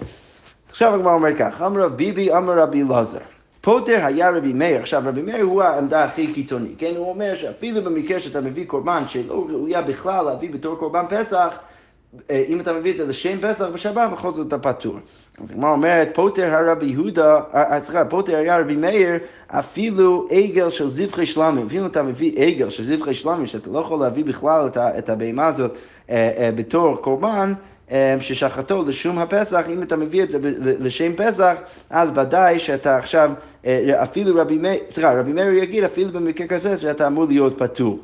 עכשיו 0.71 0.95
הגמרא 0.95 1.15
אומר 1.15 1.37
כך, 1.39 1.63
אמר 1.63 1.81
רב 1.81 1.93
ביבי, 1.93 2.33
אמר 2.33 2.59
רבי 2.59 2.83
אלעזר. 2.83 3.19
פוטר 3.61 3.99
היה 4.05 4.31
רבי 4.31 4.53
מאיר, 4.53 4.81
עכשיו 4.81 5.03
רבי 5.07 5.23
מאיר 5.23 5.45
הוא 5.45 5.63
העמדה 5.63 6.05
הכי 6.05 6.33
קיצונית, 6.33 6.75
כן? 6.79 6.93
הוא 6.97 7.09
אומר 7.09 7.37
שאפילו 7.37 7.83
במקרה 7.83 8.21
שאתה 8.21 8.41
מביא 8.41 8.67
קורבן 8.67 9.03
שלא 9.07 9.47
ראויה 9.49 9.83
בכלל 9.83 10.25
להביא 10.25 10.51
בתור 10.51 10.77
קורבן 10.77 11.05
פסח, 11.09 11.59
אה, 12.31 12.45
אם 12.49 12.61
אתה 12.61 12.73
מביא 12.73 12.93
את 12.93 12.97
זה 12.97 13.07
לשם 13.07 13.39
פסח 13.41 13.65
בשבת, 13.75 14.11
בכל 14.13 14.33
זאת 14.33 14.49
אתה 14.49 14.59
פטור. 14.59 14.97
אז 15.45 15.51
הגמרא 15.51 15.71
אומרת, 15.71 16.09
פוטר 16.15 16.55
הרבי 16.55 16.87
יהודה, 16.87 17.41
אה, 17.55 17.73
אה, 17.73 17.81
סליחה, 17.81 18.05
פוטר 18.05 18.37
היה 18.37 18.59
רבי 18.59 18.77
מאיר, 18.77 19.19
אפילו 19.47 20.29
עגל 20.31 20.71
של 20.71 20.89
זבחי 20.89 21.27
שלמים. 21.27 21.67
אפילו 21.67 21.87
אתה 21.87 22.03
מביא 22.03 22.43
עגל 22.43 22.71
של 22.71 22.85
זבחי 22.85 23.15
שלמים, 23.15 23.47
שאתה 23.47 23.71
לא 23.71 23.79
יכול 23.79 24.01
להביא 24.01 24.25
בכלל 24.25 24.69
את 24.77 25.09
הבהמה 25.09 25.47
הזאת 25.47 25.79
בתור 26.57 26.97
קורבן, 26.97 27.53
ששחטו 28.21 28.85
לשום 28.87 29.19
הפסח, 29.19 29.65
אם 29.69 29.83
אתה 29.83 29.97
מביא 29.97 30.23
את 30.23 30.31
זה 30.31 30.39
לשם 30.81 31.13
פסח, 31.17 31.55
אז 31.91 32.11
ודאי 32.15 32.59
שאתה 32.59 32.97
עכשיו, 32.97 33.31
אה, 33.67 34.03
אפילו 34.03 34.41
רבי 34.41 34.59
מאיר, 34.59 34.81
סליחה, 34.91 35.21
רבי 35.21 35.33
מאיר 35.33 35.53
יגיד 35.53 35.85
אפילו 35.85 36.13
במקרה 36.13 36.47
כזה 36.47 36.79
שאתה 36.79 37.07
אמור 37.07 37.25
להיות 37.25 37.59
פטור. 37.59 37.99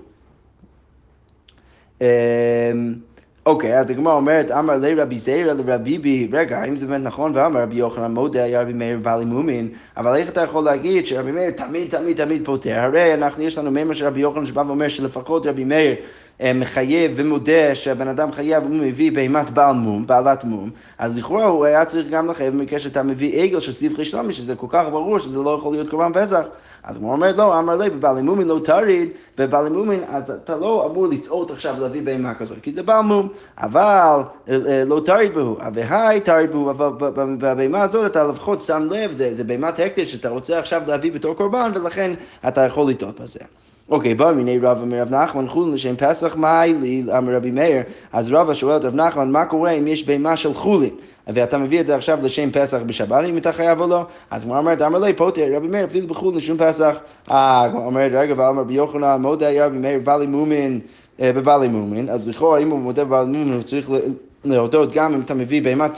אוקיי, 3.46 3.78
אז 3.78 3.90
הגמרא 3.90 4.12
אומרת, 4.12 4.50
אמר 4.50 4.76
לי 4.76 4.94
רבי 4.94 5.18
זיירה 5.18 5.54
לרבי 5.54 5.98
בי, 5.98 6.28
רגע, 6.32 6.58
האם 6.58 6.76
זה 6.76 6.86
באמת 6.86 7.06
נכון? 7.06 7.32
ואמר 7.34 7.62
רבי 7.62 7.76
יוחנן 7.76 8.14
מודה 8.14 8.44
היה 8.44 8.62
רבי 8.62 8.72
מאיר 8.72 8.98
בעלי 9.02 9.24
מומין, 9.24 9.68
אבל 9.96 10.16
איך 10.16 10.28
אתה 10.28 10.40
יכול 10.40 10.64
להגיד 10.64 11.06
שרבי 11.06 11.32
מאיר 11.32 11.50
תמיד 11.50 11.90
תמיד 11.90 12.16
תמיד 12.16 12.44
פותר? 12.44 12.78
הרי 12.78 13.14
אנחנו, 13.14 13.42
יש 13.42 13.58
לנו 13.58 13.70
מימר 13.70 13.94
של 13.94 14.06
רבי 14.06 14.20
יוחנן 14.20 14.46
שבא 14.46 14.62
ואומר 14.66 14.88
שלפחות 14.88 15.46
רבי 15.46 15.64
מאיר 15.64 15.94
אה, 16.40 16.52
מחייב 16.52 17.12
ומודה 17.16 17.74
שהבן 17.74 18.08
אדם 18.08 18.32
חייב 18.32 18.62
הוא 18.62 18.74
מביא 18.74 19.12
בהימת 19.12 19.50
בעל 19.50 19.74
מום, 19.74 20.06
בעלת 20.06 20.44
מום, 20.44 20.70
אז 20.98 21.16
לכאורה 21.16 21.44
הוא 21.44 21.64
היה 21.64 21.84
צריך 21.84 22.08
גם 22.10 22.30
לחייב 22.30 22.54
במקרה 22.54 22.78
שאתה 22.78 23.02
מביא 23.02 23.42
עגל 23.42 23.60
של 23.60 23.72
סבכי 23.72 24.04
שלומי, 24.04 24.32
שזה 24.32 24.56
כל 24.56 24.66
כך 24.70 24.84
ברור 24.90 25.18
שזה 25.18 25.38
לא 25.38 25.56
יכול 25.58 25.72
להיות 25.72 25.90
קורבן 25.90 26.12
פסח. 26.12 26.42
אז 26.86 26.96
הוא 26.96 27.12
אומר 27.12 27.36
לא, 27.36 27.58
אמר 27.58 27.76
לי, 27.76 27.90
בבעלי 27.90 28.22
מומין 28.22 28.48
לא 28.48 28.60
תריד, 28.64 29.08
בבעלי 29.38 29.70
מומין 29.70 30.04
אז 30.06 30.30
אתה 30.30 30.56
לא 30.56 30.86
אמור 30.90 31.06
לטעות 31.06 31.50
עכשיו 31.50 31.80
להביא 31.80 32.02
בהמה 32.02 32.34
כזאת, 32.34 32.58
כי 32.62 32.72
זה 32.72 32.82
בעל 32.82 33.04
מום, 33.04 33.28
אבל 33.58 34.20
אה, 34.48 34.58
אה, 34.66 34.84
לא 34.84 35.00
תריד 35.04 35.34
בהו, 35.34 35.56
והי 35.74 36.20
תריד 36.20 36.50
בהו, 36.50 36.70
אבל 36.70 36.90
בבהמה 37.38 37.82
הזאת 37.82 38.10
אתה 38.10 38.26
לפחות 38.26 38.62
שם 38.62 38.88
לב, 38.90 39.10
זה, 39.10 39.34
זה 39.34 39.44
בהמת 39.44 39.80
הקדש 39.80 40.12
שאתה 40.12 40.28
רוצה 40.28 40.58
עכשיו 40.58 40.82
להביא 40.86 41.12
בתור 41.12 41.34
קורבן, 41.34 41.70
ולכן 41.74 42.14
אתה 42.48 42.60
יכול 42.60 42.90
לטעות 42.90 43.20
בזה. 43.20 43.40
אוקיי, 43.88 44.14
בא 44.14 44.32
מיני 44.32 44.58
רבא 44.58 44.84
מרב 44.84 45.14
נחמן 45.14 45.48
חולין 45.48 45.74
לשם 45.74 45.94
פסח 45.96 46.36
מאי 46.36 46.74
לי, 46.80 47.04
אמר 47.18 47.34
רבי 47.34 47.50
מאיר, 47.50 47.82
אז 48.12 48.32
רבא 48.32 48.54
שואל 48.54 48.76
את 48.76 48.84
רב 48.84 48.94
נחמן, 48.94 49.30
מה 49.30 49.44
קורה 49.44 49.70
אם 49.70 49.86
יש 49.86 50.06
בהמה 50.06 50.36
של 50.36 50.54
חולין? 50.54 50.90
ואתה 51.26 51.58
מביא 51.58 51.80
את 51.80 51.86
זה 51.86 51.96
עכשיו 51.96 52.18
לשם 52.22 52.50
פסח 52.50 52.78
בשבת, 52.86 53.24
אם 53.28 53.38
אתה 53.38 53.52
חייב 53.52 53.80
או 53.80 53.86
לא? 53.86 54.06
אז 54.30 54.44
הוא 54.44 54.56
אומרת, 54.56 54.82
אמר 54.82 54.98
לי, 54.98 55.12
פוטר, 55.12 55.56
רבי 55.56 55.68
מאיר, 55.68 55.84
אפילו 55.84 56.06
בחולין 56.06 56.38
לשום 56.38 56.58
פסח. 56.58 56.96
אה, 57.30 57.66
הוא 57.72 57.86
אומר, 57.86 58.08
רגע, 58.12 58.34
ואמר 58.36 58.60
רבי 58.60 58.74
יוחנן, 58.74 59.22
מודה 59.22 59.66
רבי 59.66 59.78
מאיר, 59.78 60.00
בא 60.04 60.16
לי 60.16 60.26
מומין, 60.26 60.80
אה, 61.20 61.32
בבעלי 61.32 61.68
מומין, 61.68 62.08
אז 62.08 62.28
לכאורה 62.28 62.58
אם 62.58 62.70
הוא 62.70 62.78
מודה 62.78 63.04
בבעלי 63.04 63.26
מומין 63.26 63.52
הוא 63.52 63.62
צריך 63.62 63.90
להודות 64.52 64.92
גם 64.92 65.14
אם 65.14 65.20
אתה 65.20 65.34
מביא 65.34 65.62
בהמת 65.62 65.92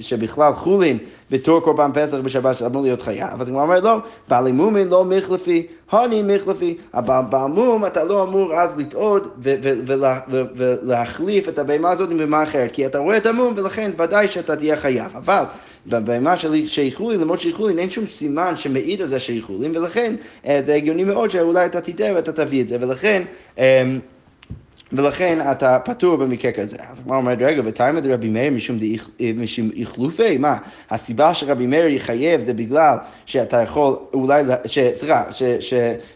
שבכלל 0.00 0.52
חולין 0.52 0.98
בתור 1.30 1.60
קורבן 1.60 1.90
פסח 1.94 2.16
בשבת 2.16 2.56
שאמור 2.56 2.82
להיות 2.82 3.02
חייב. 3.02 3.40
אז 3.40 3.48
הוא 3.48 3.60
אומר 3.60 3.80
לא, 3.80 3.98
בעלי 4.28 4.52
מומין 4.52 4.88
לא 4.88 5.04
מחלפי, 5.04 5.66
הוני 5.90 6.22
מחלפי, 6.22 6.76
אבל 6.94 7.20
במום 7.30 7.86
אתה 7.86 8.04
לא 8.04 8.22
אמור 8.22 8.54
אז 8.54 8.78
לטעות 8.78 9.36
ולהחליף 10.62 11.48
את 11.48 11.58
הבהמה 11.58 11.90
הזאת 11.90 12.10
עם 12.10 12.18
בהמה 12.18 12.42
אחרת, 12.42 12.72
כי 12.72 12.86
אתה 12.86 12.98
רואה 12.98 13.16
את 13.16 13.26
המום 13.26 13.54
ולכן 13.56 13.90
ודאי 13.98 14.28
שאתה 14.28 14.56
תהיה 14.56 14.76
חייב. 14.76 15.16
אבל 15.16 15.44
בבהמה 15.86 16.34
שהיא 16.66 16.96
חולין, 16.96 17.20
למרות 17.20 17.40
שהיא 17.40 17.54
חולין, 17.54 17.78
אין 17.78 17.90
שום 17.90 18.06
סימן 18.06 18.56
שמעיד 18.56 19.00
על 19.00 19.06
זה 19.06 19.18
שהיא 19.18 19.42
חולין, 19.42 19.76
ולכן 19.76 20.14
אה, 20.46 20.60
זה 20.66 20.74
הגיוני 20.74 21.04
מאוד 21.04 21.30
שאולי 21.30 21.66
אתה 21.66 21.80
תטעה 21.80 22.14
ואתה 22.14 22.32
תביא 22.32 22.62
את 22.62 22.68
זה, 22.68 22.76
ולכן... 22.80 23.22
ולכן 24.92 25.38
אתה 25.50 25.78
פטור 25.84 26.16
במקרה 26.16 26.52
כזה. 26.52 26.76
אז 26.90 27.00
הגמרא 27.00 27.16
אומרת, 27.16 27.38
רגע, 27.40 27.62
ותאמר 27.64 28.00
דרבי 28.00 28.28
מאיר 28.28 28.52
משום 29.36 29.70
איכלופי? 29.76 30.38
מה, 30.38 30.56
הסיבה 30.90 31.34
שרבי 31.34 31.66
מאיר 31.66 31.86
יחייב 31.86 32.40
זה 32.40 32.54
בגלל 32.54 32.96
שאתה 33.26 33.62
יכול 33.62 33.96
אולי, 34.14 34.42
סליחה, 34.94 35.24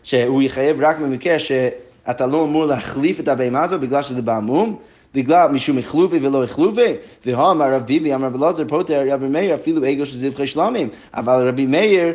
שהוא 0.02 0.42
יחייב 0.42 0.76
רק 0.80 0.98
במקרה 0.98 1.38
שאתה 1.38 2.26
לא 2.26 2.44
אמור 2.44 2.66
להחליף 2.66 3.20
את 3.20 3.28
הבהמה 3.28 3.62
הזו 3.62 3.78
בגלל 3.78 4.02
שזה 4.02 4.22
בעמום? 4.22 4.78
בגלל 5.14 5.48
משום 5.48 5.78
איכלובי 5.78 6.18
ולא 6.22 6.42
איכלובי, 6.42 6.94
והאמר 7.26 7.74
רב 7.74 7.82
ביבי 7.82 8.14
אמר 8.14 8.28
בלעזר 8.28 8.64
פוטר 8.68 9.12
רבי 9.12 9.28
מאיר 9.28 9.54
אפילו 9.54 9.84
עגל 9.84 10.04
של 10.04 10.16
זבחי 10.16 10.46
שלמים, 10.46 10.88
אבל 11.14 11.48
רבי 11.48 11.66
מאיר 11.66 12.12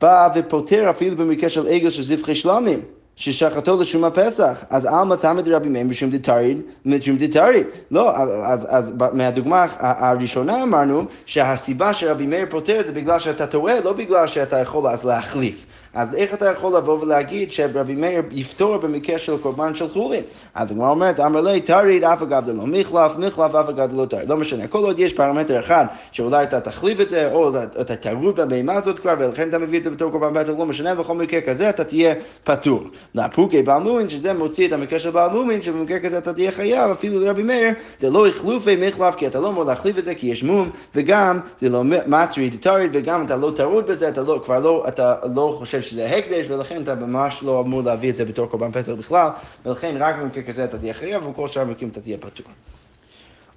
בא 0.00 0.28
ופוטר 0.34 0.90
אפילו 0.90 1.16
במקרה 1.16 1.48
של 1.48 1.66
עגל 1.66 1.90
של 1.90 2.02
זבחי 2.02 2.34
שלמים. 2.34 2.80
ששחטו 3.20 3.80
לשום 3.80 4.04
הפסח, 4.04 4.64
אז 4.70 4.86
עלמא 4.86 5.14
תמד 5.14 5.48
רבי 5.48 5.68
מאיר 5.68 5.84
משום 5.86 6.10
דתריד, 6.10 6.60
משום 6.84 7.16
דתריד. 7.16 7.66
לא, 7.90 8.16
אז, 8.16 8.66
אז 8.70 8.92
מהדוגמה 9.12 9.66
הראשונה 9.78 10.62
אמרנו 10.62 11.04
שהסיבה 11.26 11.94
שרבי 11.94 12.26
מאיר 12.26 12.46
פותר 12.50 12.82
זה 12.86 12.92
בגלל 12.92 13.18
שאתה 13.18 13.46
טועה, 13.46 13.80
לא 13.80 13.92
בגלל 13.92 14.26
שאתה 14.26 14.58
יכול 14.58 14.86
אז 14.86 15.04
להחליף. 15.04 15.66
אז 15.94 16.14
איך 16.14 16.34
אתה 16.34 16.46
יכול 16.46 16.76
לבוא 16.76 17.00
ולהגיד 17.00 17.52
שרבי 17.52 17.94
מאיר 17.94 18.22
יפתור 18.30 18.76
במקרה 18.76 19.18
של 19.18 19.38
קורבן 19.38 19.74
של 19.74 19.88
חולין? 19.88 20.22
אז 20.54 20.70
הגמרא 20.70 20.90
אומרת, 20.90 21.20
אמר 21.20 21.40
לי, 21.40 21.60
תריד 21.60 22.04
אף 22.04 22.22
אגב 22.22 22.44
זה 22.44 22.52
לא 22.52 22.66
מחלף, 22.66 23.16
מחלף 23.18 23.54
אף 23.54 23.68
אגב 23.68 23.90
זה 23.90 23.96
לא 23.96 24.06
תריד. 24.06 24.28
לא 24.28 24.36
משנה, 24.36 24.66
כל 24.66 24.78
עוד 24.78 24.98
יש 24.98 25.12
פרמטר 25.12 25.60
אחד 25.60 25.84
שאולי 26.12 26.42
אתה 26.42 26.60
תחליף 26.60 27.00
את 27.00 27.08
זה, 27.08 27.32
או 27.32 27.50
אתה 27.80 27.96
תרוט 27.96 28.34
בבהמה 28.36 28.74
הזאת 28.74 28.98
כבר, 28.98 29.14
ולכן 29.18 29.48
אתה 29.48 29.58
מביא 29.58 29.78
את 29.78 29.84
זה 29.84 29.90
בתור 29.90 30.10
קורבן 30.10 30.42
פסח, 30.42 30.52
לא 30.58 30.66
משנה, 30.66 30.94
בכל 30.94 31.14
מקרה 31.14 31.40
כזה 31.40 31.70
אתה 31.70 31.84
תהיה 31.84 32.14
פטור. 32.44 32.84
לפוקי 33.14 33.62
בעל 33.62 33.82
מומין, 33.82 34.08
שזה 34.08 34.34
מוציא 34.34 34.68
את 34.68 34.72
המקרה 34.72 34.98
של 34.98 35.10
בעל 35.10 35.30
מומין, 35.30 35.62
שבמקרה 35.62 35.98
כזה 35.98 36.18
אתה 36.18 36.32
תהיה 36.32 36.50
חייב, 36.50 36.90
אפילו 36.90 37.20
לרבי 37.20 37.42
מאיר, 37.42 37.70
זה 38.00 38.10
לא 38.10 38.26
החלופי 38.26 38.76
מחלף, 38.88 39.14
כי 39.14 39.26
אתה 39.26 39.40
לא 39.40 39.48
אמור 39.48 39.64
להחליף 39.64 39.98
את 39.98 40.04
זה, 40.04 40.14
כי 40.14 40.26
יש 40.26 40.42
מום, 40.42 40.70
וגם 40.94 41.40
זה 41.60 41.68
לא 41.68 41.82
מטריד 41.84 42.56
תריד, 42.60 42.90
וגם 42.92 43.26
אתה 43.26 43.36
לא 43.36 43.52
טרוד 43.56 43.86
בזה, 43.86 44.08
אתה 44.08 44.22
לא, 44.22 44.40
כבר 44.44 44.60
לא, 44.60 44.84
אתה 44.88 45.14
לא 45.34 45.54
חושב 45.58 45.79
שזה 45.82 46.16
הקדש, 46.16 46.50
ולכן 46.50 46.82
אתה 46.82 46.94
ממש 46.94 47.42
לא 47.42 47.60
אמור 47.60 47.82
להביא 47.82 48.10
את 48.10 48.16
זה 48.16 48.24
בתור 48.24 48.46
קורבן 48.46 48.72
פסח 48.72 48.92
בכלל, 48.92 49.28
ולכן 49.66 49.96
רק 49.98 50.14
במקרה 50.16 50.42
כזה 50.42 50.64
אתה 50.64 50.78
תהיה 50.78 50.94
חייב, 50.94 51.26
וכל 51.26 51.48
שאר 51.48 51.62
המקרים 51.62 51.88
אתה 51.88 52.00
תהיה 52.00 52.18
פטור. 52.18 52.46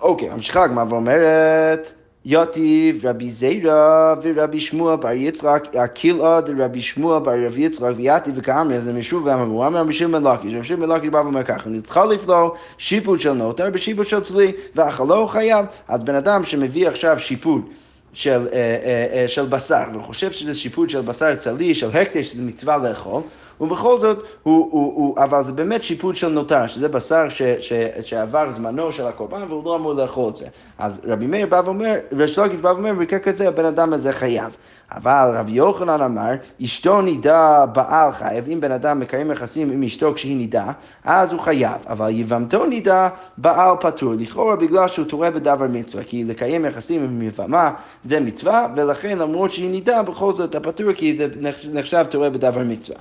אוקיי, 0.01 0.29
ממשיכה 0.29 0.63
הגמרא 0.63 0.85
ואומרת, 0.89 1.91
יתיב 2.25 3.05
רבי 3.05 3.31
זיירא 3.31 4.15
ורבי 4.21 4.59
שמואל 4.59 4.95
בר 4.95 5.11
יצחק, 5.11 5.67
הקילאה 5.79 6.41
דרבי 6.41 6.81
שמואל 6.81 7.23
בר 7.23 7.45
רבי 7.47 7.61
יצחק 7.61 7.91
ויתיב 7.95 8.33
וכאמר, 8.37 8.81
זה 8.81 8.93
משוב 8.93 9.25
ואמרו, 9.25 9.67
אמר 9.67 9.79
רבי 9.79 9.93
שמעון 9.93 10.27
לקיש, 10.27 10.53
רבי 10.53 10.65
שמעון 10.65 10.89
לקיש 10.91 11.09
בא 11.09 11.17
ואומר 11.17 11.43
ככה, 11.43 11.69
נתחליף 11.69 12.27
לו 12.27 12.53
שיפוט 12.77 13.19
של 13.19 13.33
נוטר 13.33 13.69
בשיפוט 13.69 14.07
של 14.07 14.19
צלי, 14.21 14.51
ואכלו 14.75 15.27
חייב. 15.27 15.65
אז 15.87 16.03
בן 16.03 16.15
אדם 16.15 16.45
שמביא 16.45 16.87
עכשיו 16.87 17.19
שיפוט 17.19 17.61
של, 18.13 18.47
אה, 18.53 18.57
אה, 18.57 19.21
אה, 19.21 19.27
של 19.27 19.45
בשר, 19.45 19.83
וחושב 19.95 20.31
שזה 20.31 20.53
שיפוט 20.53 20.89
של 20.89 21.01
בשר 21.01 21.35
צלי, 21.35 21.73
של 21.73 21.89
הקדש, 21.93 22.25
שזה 22.31 22.41
מצווה 22.41 22.77
לאכול, 22.77 23.21
ובכל 23.63 23.99
זאת, 23.99 24.23
הוא, 24.43 24.67
הוא, 24.71 24.93
הוא, 24.95 25.15
אבל 25.17 25.43
זה 25.43 25.51
באמת 25.51 25.83
שיפוט 25.83 26.15
של 26.15 26.29
נותר, 26.29 26.67
שזה 26.67 26.89
בשר 26.89 27.29
ש, 27.29 27.41
ש, 27.41 27.73
שעבר 28.01 28.51
זמנו 28.51 28.91
של 28.91 29.05
הקורבן 29.05 29.41
והוא 29.49 29.65
לא 29.65 29.75
אמור 29.75 29.93
לאכול 29.93 30.29
את 30.29 30.35
זה. 30.35 30.47
אז 30.77 31.01
רבי 31.03 31.27
מאיר 31.27 31.47
בא 31.47 31.61
ואומר, 31.65 31.95
ושלוקיש 32.11 32.59
בא 32.59 32.67
ואומר, 32.67 32.93
במקרה 32.93 33.19
כזה 33.19 33.47
הבן 33.47 33.65
אדם 33.65 33.93
הזה 33.93 34.13
חייב. 34.13 34.55
אבל 34.91 35.31
רבי 35.37 35.51
יוחנן 35.51 36.01
אמר, 36.01 36.31
אשתו 36.63 37.01
נידה 37.01 37.65
בעל 37.65 38.11
חייב, 38.11 38.49
אם 38.49 38.61
בן 38.61 38.71
אדם 38.71 38.99
מקיים 38.99 39.31
יחסים 39.31 39.71
עם 39.71 39.83
אשתו 39.83 40.13
כשהיא 40.13 40.37
נידה, 40.37 40.71
אז 41.03 41.33
הוא 41.33 41.41
חייב, 41.41 41.85
אבל 41.87 42.09
יבמתו 42.11 42.65
נידה 42.65 43.09
בעל 43.37 43.75
פטור, 43.81 44.13
לכאורה 44.17 44.55
בגלל 44.55 44.87
שהוא 44.87 45.05
טועה 45.05 45.31
בדבר 45.31 45.65
מצווה, 45.69 46.03
כי 46.03 46.23
לקיים 46.23 46.65
יחסים 46.65 47.03
עם 47.03 47.21
יבמה 47.21 47.73
זה 48.05 48.19
מצווה, 48.19 48.67
ולכן 48.75 49.17
למרות 49.17 49.51
שהיא 49.51 49.69
נידה, 49.69 50.03
בכל 50.03 50.33
זאת 50.35 50.49
אתה 50.49 50.59
פטור, 50.59 50.93
כי 50.93 51.15
זה 51.15 51.27
נחשב 51.73 52.05
טועה 52.09 52.29
בדבר 52.29 52.63
מצווה. 52.63 52.97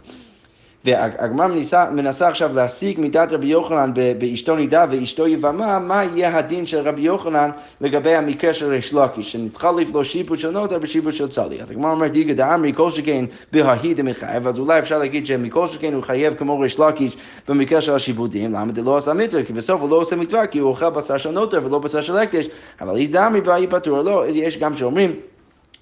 והגמרא 0.84 1.46
מנסה, 1.46 1.90
מנסה 1.90 2.28
עכשיו 2.28 2.54
להסיק 2.54 2.98
מידת 2.98 3.32
רבי 3.32 3.46
יוחנן 3.46 3.92
באשתו 4.18 4.56
נידה 4.56 4.84
ואשתו 4.90 5.26
יבמה, 5.26 5.78
מה 5.78 6.04
יהיה 6.04 6.38
הדין 6.38 6.66
של 6.66 6.88
רבי 6.88 7.02
יוחנן 7.02 7.50
לגבי 7.80 8.14
המקרה 8.14 8.52
של 8.52 8.66
ריש 8.66 8.94
לקיש, 8.94 9.32
שנתחליף 9.32 9.94
לו 9.94 10.04
שיפוט 10.04 10.38
של 10.38 10.50
נוטר 10.50 10.78
בשיפוט 10.78 11.14
של 11.14 11.28
צלי. 11.28 11.62
אז 11.62 11.70
הגמרא 11.70 11.90
אומרת, 11.90 12.14
איגד 12.14 12.36
דאמרי 12.36 12.72
כל 12.76 12.90
שכן 12.90 13.24
בההי 13.52 13.94
דמחייב, 13.94 14.48
אז 14.48 14.58
אולי 14.58 14.78
אפשר 14.78 14.98
להגיד 14.98 15.26
שמכל 15.26 15.66
שכן 15.66 15.94
הוא 15.94 16.02
חייב 16.02 16.34
כמו 16.34 16.60
ריש 16.60 16.78
לקיש 16.78 17.16
במקרה 17.48 17.80
של 17.80 17.94
השיפוטים, 17.94 18.52
למה 18.52 18.72
זה 18.74 18.82
לא 18.82 18.96
עשה 18.96 19.12
מצווה? 19.12 19.42
כי 19.42 19.52
בסוף 19.52 19.80
הוא 19.80 19.90
לא 19.90 19.96
עושה 19.96 20.16
מצווה 20.16 20.46
כי 20.46 20.58
הוא 20.58 20.70
אוכל 20.70 20.90
בשר 20.90 21.16
של 21.16 21.30
נוטר 21.30 21.60
ולא 21.64 21.78
בשר 21.78 22.00
של 22.00 22.16
הקדש, 22.16 22.48
אבל 22.80 22.96
איגד 22.96 23.12
דאמרי 23.12 23.40
בההי 23.40 23.66
פטור, 23.66 24.02
לא, 24.02 24.24
יש 24.28 24.58
גם 24.58 24.76
שאומרים 24.76 25.12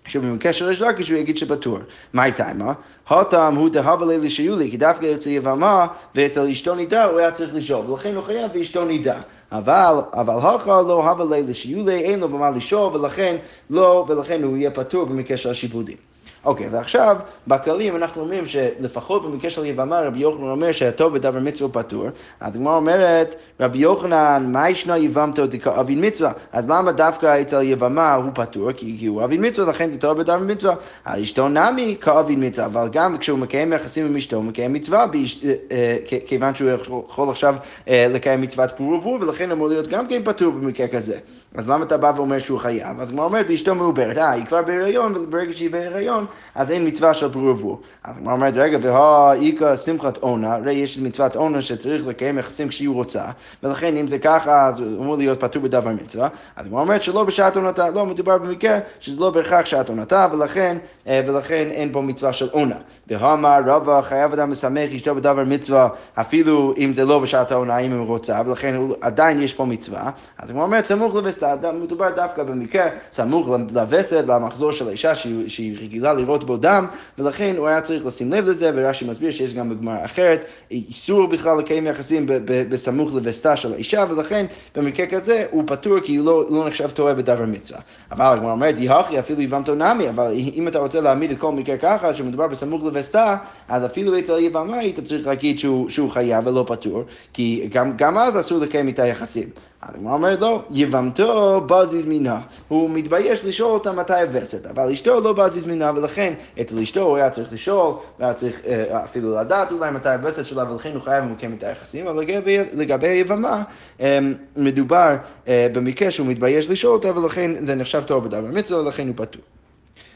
שבמקרה 0.07 0.53
של 0.53 0.65
ריש 0.65 0.81
לקיש 0.81 1.11
הוא 1.11 1.19
יגיד 1.19 1.39
שפטור. 1.39 1.79
הייתה 2.15 2.51
מה? 2.55 2.73
הותם 3.09 3.55
הוא 3.57 3.69
דהבה 3.69 4.07
לילי 4.07 4.31
שיולי, 4.31 4.71
כי 4.71 4.77
דווקא 4.77 5.15
אצל 5.15 5.31
יבמה 5.31 5.87
ואצל 6.15 6.49
אשתו 6.51 6.75
נידה 6.75 7.05
הוא 7.05 7.19
היה 7.19 7.31
צריך 7.31 7.55
לשאול, 7.55 7.91
ולכן 7.91 8.15
הוא 8.15 8.25
חייב 8.25 8.51
ואשתו 8.55 8.85
נידה. 8.85 9.21
אבל, 9.53 9.95
אבל 10.13 10.35
הכה 10.35 10.83
לא 10.83 11.11
הווה 11.11 11.37
לילי 11.37 11.55
שיולי, 11.55 11.99
אין 11.99 12.21
לו 12.21 12.29
במה 12.29 12.51
לשאול, 12.51 12.97
ולכן 12.97 13.37
לא, 13.71 14.07
ולכן 14.09 14.43
הוא 14.43 14.57
יהיה 14.57 14.71
פטור 14.71 15.05
במקרה 15.05 15.37
של 15.37 15.51
השיפודים. 15.51 16.10
אוקיי, 16.44 16.68
ועכשיו, 16.68 17.16
בכללים 17.46 17.96
אנחנו 17.96 18.22
אומרים 18.22 18.46
שלפחות 18.46 19.22
במקרה 19.22 19.50
של 19.50 19.64
יבמה, 19.64 20.00
רבי 20.00 20.18
יוחנן 20.18 20.50
אומר 20.50 20.72
שהטוב 20.72 21.14
בדבר 21.14 21.38
מצווה 21.40 21.83
פטור. 21.83 22.07
הגמרא 22.40 22.76
אומרת, 22.76 23.35
רבי 23.61 23.79
יוחנן, 23.79 24.48
מה 24.53 24.70
ישנה 24.70 24.98
יבמתו 24.98 25.46
דכאבין 25.46 26.05
מצווה? 26.05 26.33
אז 26.53 26.70
למה 26.70 26.92
דווקא 26.92 27.40
אצל 27.40 27.62
יבמה 27.62 28.14
הוא 28.14 28.31
פטור? 28.35 28.72
כי, 28.72 28.96
כי 28.98 29.07
הוא 29.07 29.24
אבין 29.24 29.46
מצווה, 29.46 29.70
לכן 29.70 29.90
זה 29.90 29.98
טוב 29.98 30.18
בדבר 30.18 30.38
מצווה. 30.38 30.74
אשתו 31.05 31.48
נמי 31.48 31.96
כאבין 32.00 32.46
מצווה, 32.46 32.66
אבל 32.66 32.88
גם 32.92 33.18
כשהוא 33.18 33.38
מקיים 33.38 33.72
יחסים 33.72 34.07
עם 34.07 34.16
אשתו, 34.16 34.37
הוא 34.37 34.44
מקיים 34.44 34.72
מצווה, 34.72 35.07
באש, 35.07 35.44
אה, 35.44 35.55
אה, 35.72 35.96
כיוון 36.26 36.55
שהוא 36.55 36.70
יכול 37.09 37.29
עכשיו 37.29 37.55
אה, 37.88 38.07
לקיים 38.11 38.40
מצוות 38.40 38.70
פור 38.76 38.92
ורבור, 38.92 39.18
ולכן 39.20 39.50
אמור 39.50 39.68
להיות 39.68 39.87
גם 39.87 40.09
כן 40.09 40.22
פטור 40.24 40.53
במקרה 40.53 40.88
כזה. 40.88 41.18
אז 41.55 41.68
למה 41.68 41.85
אתה 41.85 41.96
בא 41.96 42.12
ואומר 42.16 42.38
שהוא 42.38 42.59
חייב? 42.59 43.00
אז 43.00 43.09
הגמרא 43.09 43.24
אומרת, 43.24 43.46
באשתו 43.46 43.74
מעוברת, 43.74 44.18
אה, 44.18 44.31
היא 44.31 44.44
כבר 44.44 44.62
בהיריון, 44.62 45.16
וברגע 45.16 45.53
שהיא 45.53 45.70
בהיריון, 45.70 46.26
אז 46.55 46.71
אין 46.71 46.87
מצווה 46.87 47.14
של 47.14 47.33
פרו 47.33 47.43
ורבו. 47.43 47.81
אז 48.05 48.19
הגמרא 48.19 48.33
אומרת, 48.33 48.55
רגע, 48.57 48.79
והאיכא 48.83 49.77
שמחת 49.77 50.16
עונה, 50.16 50.55
הרי 50.55 50.73
יש 50.73 50.99
מצוות 50.99 51.37
עונה 51.37 51.62
שצריך 51.62 52.07
לקיים 52.07 52.38
יחסים 52.38 52.69
כשהיא 52.69 52.88
רוצה, 52.88 53.25
ולכן 53.62 53.97
אם 53.97 54.07
זה 54.07 54.19
ככה, 54.19 54.66
אז 54.69 54.81
הוא 54.81 55.03
אמור 55.03 55.16
להיות 55.16 55.40
פטור 55.40 55.62
בדבר 55.62 55.90
מצווה. 55.90 56.29
אז 56.57 56.66
הגמרא 56.66 56.81
אומרת 56.81 57.03
שלא 57.03 57.25
בשעת 57.25 57.57
עונתה, 57.57 57.90
לא 57.90 58.07
מדובר 58.07 58.38
במקרה 58.38 58.79
שזה 59.01 59.21
לא 59.21 59.31
בהכרח 59.31 59.66
שעת 59.66 59.88
עונתה, 59.88 60.27
ולכן, 60.33 60.77
ולכן 61.07 61.69
אין 61.71 61.93
פה 61.93 62.01
מצווה 62.01 62.33
של 62.33 62.49
עונה. 62.53 62.77
בהאמר 63.07 63.61
רבא 63.66 64.01
חייב 64.03 64.33
אדם 64.33 64.51
לשמח 64.51 64.90
אשתו 64.95 65.14
בדבר 65.14 65.45
מצווה, 65.45 65.88
אפילו 66.14 66.75
אם 66.79 66.95
זה 66.95 67.05
לא 67.05 67.19
בשעת 67.19 67.53
העונה, 67.53 67.79
אם 67.79 67.93
הוא 67.93 68.07
רוצה, 68.07 68.40
ולכן 68.47 68.77
עדיין 69.01 69.43
יש 69.43 69.53
פה 69.53 69.64
מצווה. 69.64 70.11
אז 70.38 70.51
הגמרא 70.51 70.64
אומרת, 70.64 70.87
סמוך 70.87 71.14
לווסתה, 71.14 71.55
מדובר 71.73 72.11
דווקא 72.16 72.43
במקרה 72.43 72.88
סמוך 73.12 73.49
לווסת, 73.73 74.25
למחזור 74.29 74.73
של 74.73 74.88
האישה 74.88 75.14
שהיא 75.14 75.79
רגילה 75.81 76.12
לראות 76.21 76.45
בו 76.45 76.57
דם, 76.57 76.87
ולכן 77.19 77.55
הוא 77.57 77.69
היה 77.69 77.81
צריך 77.81 78.07
לשים 78.07 78.33
לב 78.33 78.47
לזה, 78.47 78.71
ורש"י 78.75 79.05
מסביר 79.05 79.31
שיש 79.31 79.55
גם 79.55 79.71
בגמרא 79.71 80.05
אחרת 80.05 80.45
איסור 80.71 81.27
בכלל 81.27 81.59
לקיים 81.59 81.87
יחסים 81.87 82.27
בסמוך 82.45 83.15
לווסתה 83.15 83.57
של 83.57 83.73
האישה, 83.73 84.05
ולכן 84.11 84.47
במקרה 84.77 85.07
כזה 85.07 85.47
הוא 85.51 85.65
פטור 85.67 86.01
כי 86.01 86.17
הוא 86.17 86.27
לא, 86.27 86.45
לא 86.51 86.69
נחשב 86.69 86.91
טועה 86.91 87.15
בדבר 87.15 87.47
מצווה. 87.47 87.81
אבל 88.13 88.25
הגמרא 88.25 88.53
אומרת, 88.53 88.75
יהכי 88.79 89.19
אפילו 89.19 89.43
יבמתו 89.43 89.75
נמי, 89.75 90.09
אבל 90.09 90.33
אם 90.55 90.69
אתה 90.69 90.79
רוצה 90.79 91.01
להעמיד 91.01 91.31
את 91.31 91.39
כל 91.39 91.53
מקרה 91.53 91.77
ככה, 91.77 92.15
שמדובר 92.15 92.49
בסמוך 92.49 92.85
לווסתה, 92.85 93.37
אז 93.69 93.85
אפילו 93.85 94.19
אצל 94.19 94.39
יבמה 94.39 94.77
היית 94.77 95.01
צריך 95.01 95.27
להגיד 95.27 95.59
שהוא, 95.59 95.89
שהוא 95.89 96.11
חייב 96.11 96.47
ולא 96.47 96.65
פטור, 96.69 97.05
כי 97.33 97.69
גם, 97.73 97.97
גם 97.97 98.19
אז 98.19 98.41
אסור 98.41 98.59
לקיים 98.59 98.89
איתה 98.89 99.07
יחסים. 99.07 99.49
אז 99.83 99.95
הגמרא 99.95 100.12
אומרת 100.12 100.40
לא, 100.40 100.62
יבמתו 100.71 101.61
בזיז 101.66 102.07
מינה. 102.07 102.40
הוא 102.69 102.90
מתבייש 102.90 103.45
לשאול 103.45 103.71
אותה 103.71 103.93
מתי 103.93 104.12
הווסת, 104.12 104.66
אבל 104.66 104.93
אשתו 104.93 105.21
לא 105.21 105.33
בזיז 105.33 105.66
מינה, 105.66 105.93
ולכן 105.97 106.35
אצל 106.61 106.79
אשתו 106.79 107.01
הוא 107.01 107.16
היה 107.16 107.31
צריך 107.31 107.53
לשאול, 107.53 107.95
והיה 108.19 108.35
צריך 108.35 108.61
אה, 108.66 109.05
אפילו 109.05 109.35
לדעת 109.37 109.73
אולי 109.73 109.90
מתי 109.90 110.09
הווסת 110.09 110.47
שלה, 110.47 110.73
ולכן 110.73 110.90
הוא 110.95 111.03
חייב 111.03 111.25
ומקיים 111.25 111.55
את 111.59 111.62
היחסים, 111.62 112.07
אבל 112.07 112.21
לגבי, 112.21 112.59
לגבי 112.73 113.09
היבמה, 113.09 113.62
אה, 114.01 114.19
מדובר 114.57 115.16
אה, 115.49 115.66
במקרה 115.73 116.11
שהוא 116.11 116.27
מתבייש 116.27 116.71
לשאול 116.71 116.93
אותה, 116.93 117.19
ולכן 117.19 117.51
זה 117.57 117.75
נחשב 117.75 118.03
טוב 118.03 118.25
בדבר 118.25 118.49
מצווה, 118.53 118.81
ולכן 118.81 119.07
הוא 119.07 119.14
פטור. 119.16 119.43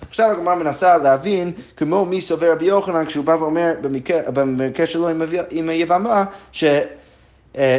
עכשיו 0.08 0.30
הגמרא 0.30 0.54
מנסה 0.54 0.98
להבין 0.98 1.52
כמו 1.76 2.04
מי 2.04 2.20
סובר 2.20 2.52
רבי 2.52 2.64
יוחנן 2.64 3.06
כשהוא 3.06 3.24
בא 3.24 3.36
ואומר 3.40 3.74
במקרה, 3.80 4.30
במקרה 4.30 4.86
שלו 4.86 5.08
עם, 5.08 5.22
עם 5.50 5.68
היבמה 5.68 6.24
ש... 6.52 6.64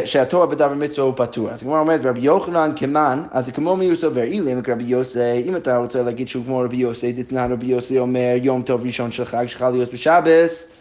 שהתואר 0.05 0.45
בדבר 0.45 0.73
מצווה 0.73 1.07
הוא 1.07 1.13
פטור. 1.17 1.49
אז 1.49 1.61
הגמרא 1.63 1.79
אומרת, 1.79 2.05
רבי 2.05 2.21
יוחנן 2.21 2.71
כמן, 2.75 3.23
אז 3.31 3.45
זה 3.45 3.51
כמו 3.51 3.75
מי 3.75 3.85
הוא 3.87 3.95
סובר, 3.95 4.23
אילם 4.23 4.61
רבי 4.67 4.83
יוסי, 4.83 5.41
אם 5.45 5.55
אתה 5.55 5.77
רוצה 5.77 6.03
להגיד 6.03 6.27
שהוא 6.27 6.45
כמו 6.45 6.59
רבי 6.59 6.77
יוסי, 6.77 7.11
דתנא 7.11 7.47
רבי 7.49 7.65
יוסי 7.65 7.99
אומר, 7.99 8.33
יום 8.41 8.61
טוב 8.61 8.85
ראשון 8.85 9.11
של 9.11 9.25
חג 9.25 9.45
שחל 9.47 9.69
להיות 9.69 9.93
בשבס, 9.93 10.74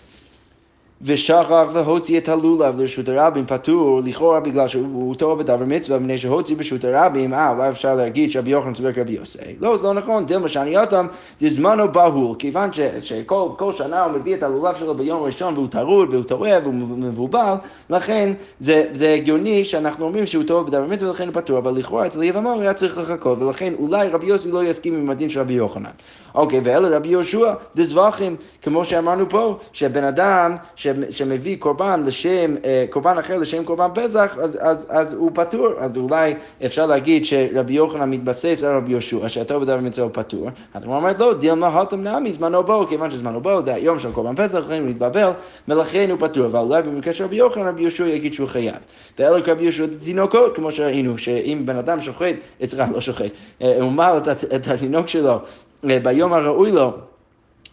ושכח 1.05 1.67
והוציא 1.73 2.19
את 2.19 2.29
הלולב 2.29 2.81
לרשות 2.81 3.09
הרבים 3.09 3.47
פטור, 3.47 4.01
לכאורה 4.05 4.41
בגלל 4.41 4.69
שהוא 4.69 5.15
טוב 5.15 5.39
בדבר 5.39 5.65
מצווה, 5.65 5.99
מפני 5.99 6.19
שהוציא 6.19 6.57
ברשות 6.57 6.85
הרבים, 6.85 7.35
אה, 7.35 7.53
אולי 7.53 7.69
אפשר 7.69 7.95
להגיד 7.95 8.31
שרבי 8.31 8.51
יוחנן 8.51 8.75
צודק 8.75 8.99
רבי 8.99 9.13
יוסי. 9.13 9.39
לא, 9.61 9.77
זה 9.77 9.83
לא 9.83 9.95
נכון, 9.95 10.27
דילמה 10.27 10.49
שאני 10.49 10.79
אותם, 10.79 11.07
דזמנו 11.43 11.93
בהול, 11.93 12.37
כיוון 12.39 12.73
ש, 12.73 12.81
שכל 13.01 13.73
שנה 13.73 14.05
הוא 14.05 14.13
מביא 14.13 14.35
את 14.35 14.43
הלולב 14.43 14.75
שלו 14.75 14.95
ביום 14.95 15.23
ראשון 15.23 15.55
והוא 15.55 15.69
טרוד 15.69 16.09
והוא 16.13 16.25
טועה 16.25 16.59
והוא 16.63 16.75
מבובל, 16.75 17.55
לכן 17.91 18.33
זה, 18.61 18.85
זה 18.93 19.15
הגיוני 19.15 19.65
שאנחנו 19.65 20.05
אומרים 20.05 20.27
שהוא 20.27 20.45
טוב 20.45 20.67
בדבר 20.67 20.87
מצווה 20.87 21.11
ולכן 21.11 21.27
הוא 21.27 21.35
פטור, 21.35 21.59
אבל 21.59 21.75
לכאורה 21.75 22.07
אצל 22.07 22.23
יבמר 22.23 22.51
הוא 22.51 22.63
היה 22.63 22.75
צריך 22.75 22.99
לחכות, 22.99 23.43
ולכן 23.43 23.75
אולי 23.79 24.09
רבי 24.09 24.27
יוסי 24.27 24.51
לא 24.51 24.65
יסכים 24.65 24.95
עם 24.95 25.11
הדין 25.11 25.31
של 25.31 25.41
רבי 25.41 25.53
יוחנן. 25.53 25.91
אוקיי, 26.35 26.61
ואלה 26.65 26.97
רבי 26.97 27.09
יהושע, 27.09 27.55
דזבחים, 27.77 28.37
כמו 28.63 28.85
שאמרנו 28.85 29.29
פה, 29.29 29.59
שבן 29.73 30.05
אדם 30.05 30.57
שמביא 31.11 31.57
קורבן 31.59 32.03
לשם, 32.07 32.55
אה, 32.65 32.85
קורבן 32.91 33.19
אחר 33.19 33.39
לשם 33.39 33.65
קורבן 33.65 33.89
פסח, 33.95 34.37
אז, 34.41 34.59
אז, 34.61 34.87
אז 34.89 35.13
הוא 35.13 35.31
פטור, 35.35 35.69
אז 35.79 35.97
אולי 35.97 36.35
אפשר 36.65 36.87
להגיד 36.87 37.25
שרבי 37.25 37.73
יוחנן 37.73 38.11
מתבסס 38.11 38.65
על 38.65 38.77
רבי 38.77 38.91
יהושע, 38.93 39.29
שהטוב 39.29 39.63
בדבר 39.63 39.81
מצווה 39.81 40.05
הוא 40.05 40.15
פטור. 40.15 40.49
אז 40.75 40.85
הוא 40.85 40.95
אומר, 40.95 41.13
לא, 41.19 41.35
דילמה 41.35 41.67
הותם 41.67 42.03
נעמי, 42.03 42.33
זמנו 42.33 42.63
בו, 42.63 42.87
כיוון 42.87 43.11
שזמנו 43.11 43.41
בו 43.41 43.61
זה 43.61 43.75
היום 43.75 43.99
של 43.99 44.13
קורבן 44.13 44.37
פסח, 44.37 44.59
לכן 44.59 44.81
הוא 44.81 44.89
מתבבל, 44.91 45.31
ולכן 45.69 46.11
הוא 46.11 46.19
פטור, 46.21 46.47
אבל 46.47 46.59
אולי 46.59 46.83
במקרה 46.83 47.13
של 47.13 47.25
רבי 47.25 47.37
יוחנן, 47.37 47.67
רבי 47.67 47.83
יהושע 47.83 48.07
יגיד 48.07 48.33
שהוא 48.33 48.49
חייב. 48.49 48.75
ואלה 49.19 49.37
רבי 49.47 49.65
יהושע 49.65 49.87
תינוקות, 50.05 50.57
כמו 50.57 50.71
שראינו, 50.71 51.19
שאם 51.19 51.63
בן 51.65 51.77
אדם 51.77 52.01
שוחט, 52.01 52.35
אצלך 52.65 52.89
לא 52.95 53.01
שוחט, 53.01 53.31
אה, 53.63 53.83
הוא 53.83 53.93
מל 53.93 54.19
את 54.55 54.69
התינוק 54.69 55.09
שלו 55.09 55.39
אה, 55.91 55.99
ביום 56.03 56.33
הראוי 56.33 56.73
לו, 56.73 56.93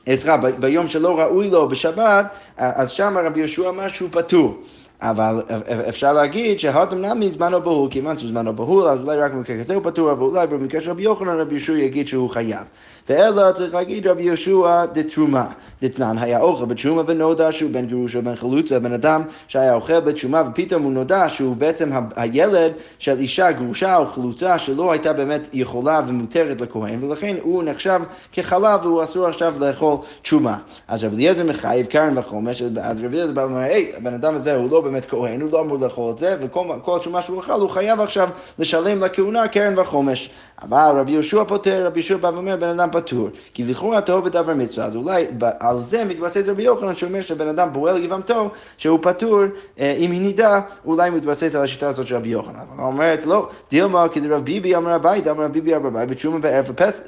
סליחה, 0.09 0.37
ביום 0.59 0.87
שלא 0.87 1.19
ראוי 1.19 1.49
לו 1.49 1.67
בשבת, 1.69 2.25
אז 2.57 2.89
שם 2.89 3.17
רבי 3.25 3.39
יהושע 3.39 3.69
אמר 3.69 3.87
שהוא 3.87 4.09
פטור. 4.11 4.57
אבל 5.01 5.41
אפשר 5.89 6.13
להגיד 6.13 6.59
שהאדם 6.59 7.05
נמי 7.05 7.29
זמנו 7.29 7.61
בהול, 7.61 7.89
כיוון 7.91 8.17
שזמנו 8.17 8.55
בהול, 8.55 8.87
אז 8.87 8.99
אולי 9.01 9.17
רק 9.17 9.31
במקרה 9.31 9.59
כזה 9.59 9.75
הוא 9.75 9.83
פטור, 9.83 10.11
אבל 10.11 10.21
אולי 10.21 10.47
במקרה 10.47 10.81
של 10.81 10.89
רבי 10.89 11.03
יוחנן 11.03 11.39
רבי 11.39 11.55
יהושע 11.55 11.73
יגיד 11.73 12.07
שהוא 12.07 12.29
חייב. 12.29 12.63
ואלא 13.11 13.51
צריך 13.51 13.73
להגיד 13.73 14.07
רבי 14.07 14.23
יהושע 14.23 14.85
דתרומה. 14.85 15.45
דתנן 15.81 16.17
היה 16.17 16.41
אוכל 16.41 16.65
בתרומה 16.65 17.01
ונודע 17.07 17.51
שהוא 17.51 17.71
בן 17.71 17.85
גירוש 17.85 18.15
או 18.15 18.21
בן 18.21 18.35
חלוצה, 18.35 18.79
בן 18.79 18.93
אדם 18.93 19.21
שהיה 19.47 19.73
אוכל 19.73 19.99
בתרומה 19.99 20.43
ופתאום 20.51 20.83
הוא 20.83 20.91
נודע 20.91 21.29
שהוא 21.29 21.55
בעצם 21.55 21.89
הילד 22.15 22.71
של 22.99 23.19
אישה 23.19 23.51
גרושה 23.51 23.97
או 23.97 24.05
חלוצה 24.05 24.57
שלא 24.57 24.91
הייתה 24.91 25.13
באמת 25.13 25.47
יכולה 25.53 26.01
ומותרת 26.07 26.61
לכהן, 26.61 27.03
ולכן 27.03 27.35
הוא 27.41 27.63
נחשב 27.63 28.01
כחלב 28.31 28.79
והוא 28.83 29.03
אסור 29.03 29.27
עכשיו 29.27 29.53
לאכול 29.59 29.97
תרומה. 30.21 30.57
אז 30.87 31.03
רבי 31.03 31.15
אליעזר 31.15 31.43
מחייב 31.43 31.85
קרן 31.85 32.17
וחומש, 32.17 32.61
אז 32.61 32.99
רבי 32.99 33.07
אליעזר 33.07 33.33
בא 33.33 33.41
ואומר, 33.41 33.57
היי, 33.57 33.91
הבן 33.97 34.13
אדם 34.13 34.35
הזה 34.35 34.55
הוא 34.55 34.71
לא 34.71 34.81
באמת 34.81 35.05
כהן, 35.05 35.41
הוא 35.41 35.51
לא 35.51 35.61
אמור 35.61 35.77
לאכול 35.81 36.11
את 36.11 36.17
זה, 36.17 36.35
וכל 36.41 36.99
תרומה 37.03 37.21
שהוא 37.21 37.39
אכל 37.39 37.61
הוא 37.61 37.69
חייב 37.69 37.99
עכשיו 37.99 38.29
לשלם 38.59 39.03
לכהונה 39.03 39.47
קרן 39.47 39.79
וחומש. 39.79 40.29
אבל 40.61 40.95
רבי 40.99 41.11
יהושע 41.11 41.43
פוטר, 41.43 41.85
רבי 41.85 41.99
יהושע 41.99 42.17
בא 42.17 42.31
ואומר, 42.33 42.55
בן 42.55 42.79
אדם 42.79 42.89
פטור. 43.01 43.29
כי 43.53 43.65
לכאורה 43.65 44.01
טוב 44.01 44.25
בדבר 44.25 44.53
מצווה, 44.53 44.85
אז 44.85 44.95
אולי 44.95 45.27
על 45.59 45.83
זה 45.83 46.05
מתבסס 46.05 46.47
רבי 46.47 46.63
יוחנן 46.63 46.95
שאומר 46.95 47.21
שבן 47.21 47.47
אדם 47.47 47.69
פועל 47.73 48.05
גבעמתו, 48.05 48.49
שהוא 48.77 48.99
פטור, 49.01 49.41
אה, 49.79 49.95
אם 49.99 50.11
היא 50.11 50.21
נידה, 50.21 50.61
אולי 50.85 51.09
מתבסס 51.09 51.55
על 51.55 51.63
השיטה 51.63 51.89
הזאת 51.89 52.07
של 52.07 52.15
רבי 52.15 52.29
יוחנן. 52.29 52.59
היא 52.77 52.85
אומרת, 52.85 53.25
לא, 53.25 53.49
דילמה 53.69 54.09
כדרב 54.09 54.45
ביבי 54.45 54.75
אמר 54.75 54.93
הבית, 54.93 55.27
אמר 55.27 55.47
ביבי 55.47 55.75
אמר 55.75 55.87
הבית, 55.87 56.09
בתשומה 56.09 56.39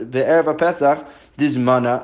בערב 0.10 0.50
הפסח, 0.50 0.98
דזמנה 1.40 1.98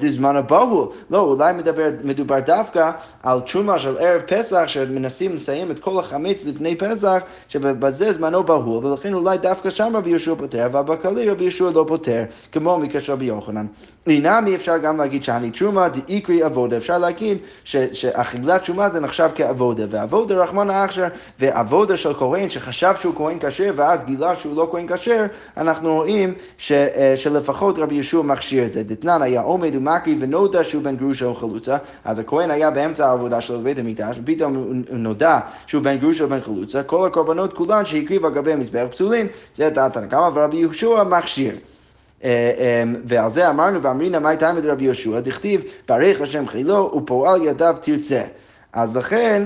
דזמן 0.00 0.36
הבהול. 0.36 0.88
לא, 1.10 1.20
אולי 1.20 1.52
מדבר, 1.52 1.88
מדובר 2.04 2.40
דווקא 2.40 2.90
על 3.22 3.40
תשומה 3.40 3.78
של 3.78 3.96
ערב 3.98 4.20
פסח, 4.20 4.62
שמנסים 4.66 5.34
לסיים 5.34 5.70
את 5.70 5.78
כל 5.78 5.98
החמץ 5.98 6.44
לפני 6.46 6.74
פסח, 6.76 7.22
שבזה 7.48 8.12
זמנו 8.12 8.44
בהול, 8.44 8.86
ולכן 8.86 9.14
אולי 9.14 9.38
דווקא 9.38 9.70
שם 9.70 9.96
רבי 9.96 10.10
יהושע 10.10 10.34
פותר, 10.34 10.66
אבל 10.66 10.82
בכללי 10.82 11.30
רבי 11.30 11.44
יהושע 11.44 11.70
לא 11.74 11.84
פותר, 11.88 12.24
כמו 12.52 12.78
מקשר 12.78 13.12
רבי 13.12 13.24
יוחנן. 13.24 13.66
אינמי 14.10 14.54
אפשר 14.54 14.78
גם 14.78 14.98
להגיד 14.98 15.22
שאני 15.22 15.50
תשומה 15.50 15.88
דאיקרי 15.88 16.42
עבודה, 16.42 16.76
אפשר 16.76 16.98
להגיד 16.98 17.38
שאכילת 17.64 18.62
תשומה 18.62 18.90
זה 18.90 19.00
נחשב 19.00 19.28
כעבודה, 19.34 19.84
ועבודה 19.90 20.34
רחמנא 20.34 20.84
אכשר, 20.84 21.06
ועבודה 21.40 21.96
של 21.96 22.14
כהן 22.14 22.48
שחשב 22.48 22.94
שהוא 23.00 23.14
כהן 23.14 23.38
כשר, 23.40 23.72
ואז 23.76 24.04
גילה 24.04 24.34
שהוא 24.34 24.56
לא 24.56 24.68
כהן 24.70 24.86
כשר, 24.88 25.26
אנחנו 25.56 25.94
רואים 25.94 26.34
ש, 26.58 26.72
אה, 26.72 27.14
שלפחות 27.16 27.78
רבי 27.78 27.94
יהושע 27.94 28.22
מכשיר 28.22 28.64
את 28.64 28.72
זה. 28.72 28.82
דתנן 28.82 29.22
היה 29.22 29.40
עומד 29.40 29.76
ומקריא 29.76 30.16
ונודע 30.20 30.64
שהוא 30.64 30.82
בן 30.82 30.96
גרושה 30.96 31.24
או 31.24 31.34
חלוצה, 31.34 31.76
אז 32.04 32.18
הכהן 32.18 32.50
היה 32.50 32.70
באמצע 32.70 33.08
העבודה 33.08 33.40
שלו 33.40 33.60
בבית 33.60 33.78
המקדש, 33.78 34.16
ופתאום 34.22 34.82
נודע 34.90 35.38
שהוא 35.66 35.82
בן 35.82 35.98
גרושה 35.98 36.24
או 36.24 36.28
בן 36.28 36.40
חלוצה, 36.40 36.82
כל 36.82 37.06
הקורבנות 37.06 37.52
כולן 37.52 37.84
שהקריב 37.84 38.24
על 38.24 38.34
גבי 38.34 38.52
המזבח 38.52 38.86
פסולים, 38.90 39.26
זה 39.56 39.70
דעת 39.70 39.96
הנקמה, 39.96 40.30
ורבי 40.34 40.56
יהושע 40.56 41.04
מכשיר. 41.04 41.54
אה, 42.24 42.82
אמ, 42.82 42.96
ועל 43.04 43.30
זה 43.30 43.50
אמרנו, 43.50 43.82
ואמרינא 43.82 44.18
מאי 44.18 44.36
תעמד 44.36 44.66
רבי 44.66 44.84
יהושע, 44.84 45.20
דכתיב, 45.20 45.62
ברך 45.88 46.20
השם 46.20 46.48
חילו 46.48 46.94
ופועל 46.96 47.42
ידיו 47.42 47.76
תרצה. 47.80 48.22
אז 48.72 48.96
לכן, 48.96 49.42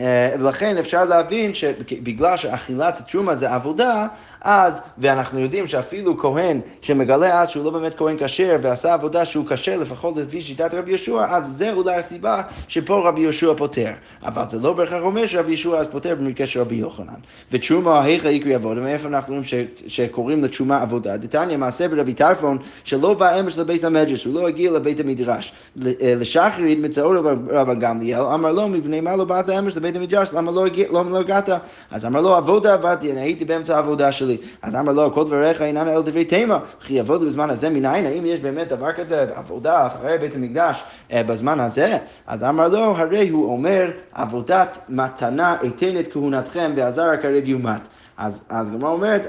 ולכן 0.00 0.78
אפשר 0.78 1.04
להבין 1.04 1.54
שבגלל 1.54 2.36
שאכילת 2.36 3.00
התרומה 3.00 3.34
זה 3.34 3.54
עבודה, 3.54 4.06
אז, 4.44 4.80
ואנחנו 4.98 5.40
יודעים 5.40 5.66
שאפילו 5.66 6.18
כהן 6.18 6.60
שמגלה 6.80 7.42
אז 7.42 7.48
שהוא 7.48 7.64
לא 7.64 7.70
באמת 7.70 7.94
כהן 7.94 8.16
כשר 8.18 8.56
ועשה 8.62 8.94
עבודה 8.94 9.24
שהוא 9.24 9.46
כשר 9.48 9.78
לפחות 9.78 10.16
לפי 10.16 10.42
שיטת 10.42 10.74
רבי 10.74 10.90
יהושע, 10.90 11.24
אז 11.28 11.46
זה 11.46 11.72
אולי 11.72 11.94
הסיבה 11.94 12.42
שפה 12.68 13.08
רבי 13.08 13.20
יהושע 13.20 13.54
פותר. 13.56 13.90
אבל 14.22 14.42
זה 14.50 14.58
לא 14.58 14.72
בהכרח 14.72 15.02
אומר 15.02 15.26
שרבי 15.26 15.50
יהושע 15.50 15.76
אז 15.76 15.86
פותר 15.86 16.14
במקרה 16.14 16.46
של 16.46 16.60
רבי 16.60 16.74
יוחנן. 16.74 17.14
ותרומה 17.52 18.04
היכא 18.04 18.28
יקרי 18.28 18.54
עבודה, 18.54 18.80
מאיפה 18.80 19.08
אנחנו 19.08 19.34
רואים 19.34 19.66
שקוראים 19.86 20.44
לתרומה 20.44 20.82
עבודה? 20.82 21.16
דתניא 21.16 21.56
מעשה 21.56 21.88
ברבי 21.88 22.14
טרפון 22.14 22.58
שלא 22.84 23.14
בא 23.14 23.40
אמש 23.40 23.58
לבית 23.58 23.84
המדרש, 23.84 24.24
הוא 24.24 24.34
לא 24.34 24.48
הגיע 24.48 24.70
לבית 24.70 25.00
המדרש. 25.00 25.52
אה, 25.86 26.14
לשחרית 26.18 26.78
מצאו 26.78 27.10
רבן 27.48 27.80
גמליאל, 27.80 28.20
אמר 28.20 28.52
לו 28.52 28.68
מבני 28.68 29.00
מה 29.00 29.16
לא 29.16 29.24
באת 29.24 29.50
אמש 29.50 29.76
לבית 29.84 29.96
המדרש, 29.96 30.32
למה 30.32 30.52
לא, 30.52 30.66
לא 31.10 31.18
הגעת? 31.18 31.48
אז 31.90 32.04
אמר 32.04 32.20
לו 32.20 32.34
עבודה 32.34 32.74
עבדתי, 32.74 33.12
אני 33.12 33.20
הייתי 33.20 33.44
באמצע 33.44 33.76
העבודה 33.76 34.12
שלי. 34.12 34.36
אז 34.62 34.74
אמר 34.74 34.92
לו, 34.92 35.14
כל 35.14 35.24
דבריך 35.24 35.62
אינן 35.62 35.88
אל 35.88 36.02
דברי 36.02 36.24
תימה, 36.24 36.58
וכי 36.80 36.94
יעבוד 36.94 37.24
בזמן 37.24 37.50
הזה 37.50 37.70
מניין? 37.70 38.06
האם 38.06 38.26
יש 38.26 38.40
באמת 38.40 38.68
דבר 38.68 38.92
כזה, 38.92 39.26
עבודה 39.34 39.86
אחרי 39.86 40.18
בית 40.18 40.34
המקדש 40.34 40.84
אה, 41.12 41.22
בזמן 41.22 41.60
הזה? 41.60 41.98
אז 42.26 42.44
אמר 42.44 42.68
לו, 42.68 42.96
הרי 42.96 43.28
הוא 43.28 43.52
אומר, 43.52 43.90
עבודת 44.12 44.78
מתנה 44.88 45.56
אתן 45.66 45.98
את 46.00 46.12
כהונתכם 46.12 46.72
ועזר 46.76 47.04
הקרב 47.04 47.48
יומת. 47.48 47.80
אז 48.16 48.44
הגמרא 48.50 48.90
אומרת, 48.90 49.26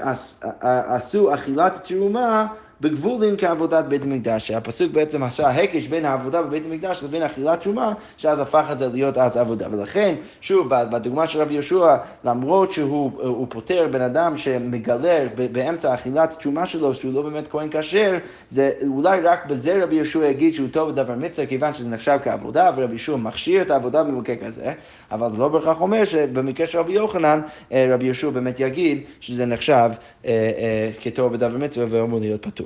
עשו 0.60 1.34
אכילת 1.34 1.88
תרומה 1.88 2.46
בגבולים 2.80 3.36
כעבודת 3.36 3.84
בית 3.84 4.02
המקדש, 4.02 4.46
שהפסוק 4.46 4.92
בעצם 4.92 5.22
עשה 5.22 5.48
הקש 5.48 5.86
בין 5.86 6.04
העבודה 6.04 6.42
בבית 6.42 6.62
המקדש 6.66 7.02
לבין 7.04 7.22
אכילת 7.22 7.60
תרומה, 7.60 7.92
שאז 8.16 8.40
הפך 8.40 8.64
את 8.72 8.78
זה 8.78 8.88
להיות 8.88 9.18
אז 9.18 9.36
עבודה. 9.36 9.66
ולכן, 9.70 10.14
שוב, 10.40 10.68
בדוגמה 10.68 11.26
של 11.26 11.40
רבי 11.40 11.54
יהושע, 11.54 11.96
למרות 12.24 12.72
שהוא 12.72 13.46
פוטר 13.48 13.88
בן 13.90 14.00
אדם 14.00 14.38
שמגלה 14.38 15.26
באמצע 15.52 15.94
אכילת 15.94 16.36
תרומה 16.40 16.66
שלו, 16.66 16.94
שהוא 16.94 17.14
לא 17.14 17.22
באמת 17.22 17.48
כהן 17.48 17.68
כשר, 17.70 18.18
זה 18.50 18.70
אולי 18.86 19.20
רק 19.20 19.46
בזה 19.46 19.82
רבי 19.82 19.96
יהושע 19.96 20.26
יגיד 20.26 20.54
שהוא 20.54 20.68
טוב 20.72 20.90
בדבר 20.90 21.14
מצווה, 21.14 21.46
כיוון 21.46 21.72
שזה 21.72 21.88
נחשב 21.88 22.18
כעבודה, 22.24 22.70
ורבי 22.76 22.92
יהושע 22.92 23.16
מכשיר 23.16 23.62
את 23.62 23.70
העבודה 23.70 24.02
במקרה 24.02 24.36
כזה, 24.36 24.72
אבל 25.10 25.30
זה 25.32 25.38
לא 25.38 25.48
בהכרח 25.48 25.80
אומר 25.80 26.04
שבמקרה 26.04 26.66
של 26.66 26.78
רבי 26.78 26.92
יוחנן, 26.92 27.40
אה, 27.72 27.86
רבי 27.94 28.04
יהושע 28.04 28.30
באמת 28.30 28.60
יגיד 28.60 29.02
שזה 29.20 29.46
נחשב 29.46 29.90
אה, 30.26 30.30
אה, 30.58 30.90
כטוב 31.00 31.32
בדבר 31.32 31.56
מצווה 31.58 31.86
ואמור 31.90 32.20
להיות 32.20 32.46
פטור. 32.46 32.65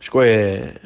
Square. 0.00 0.78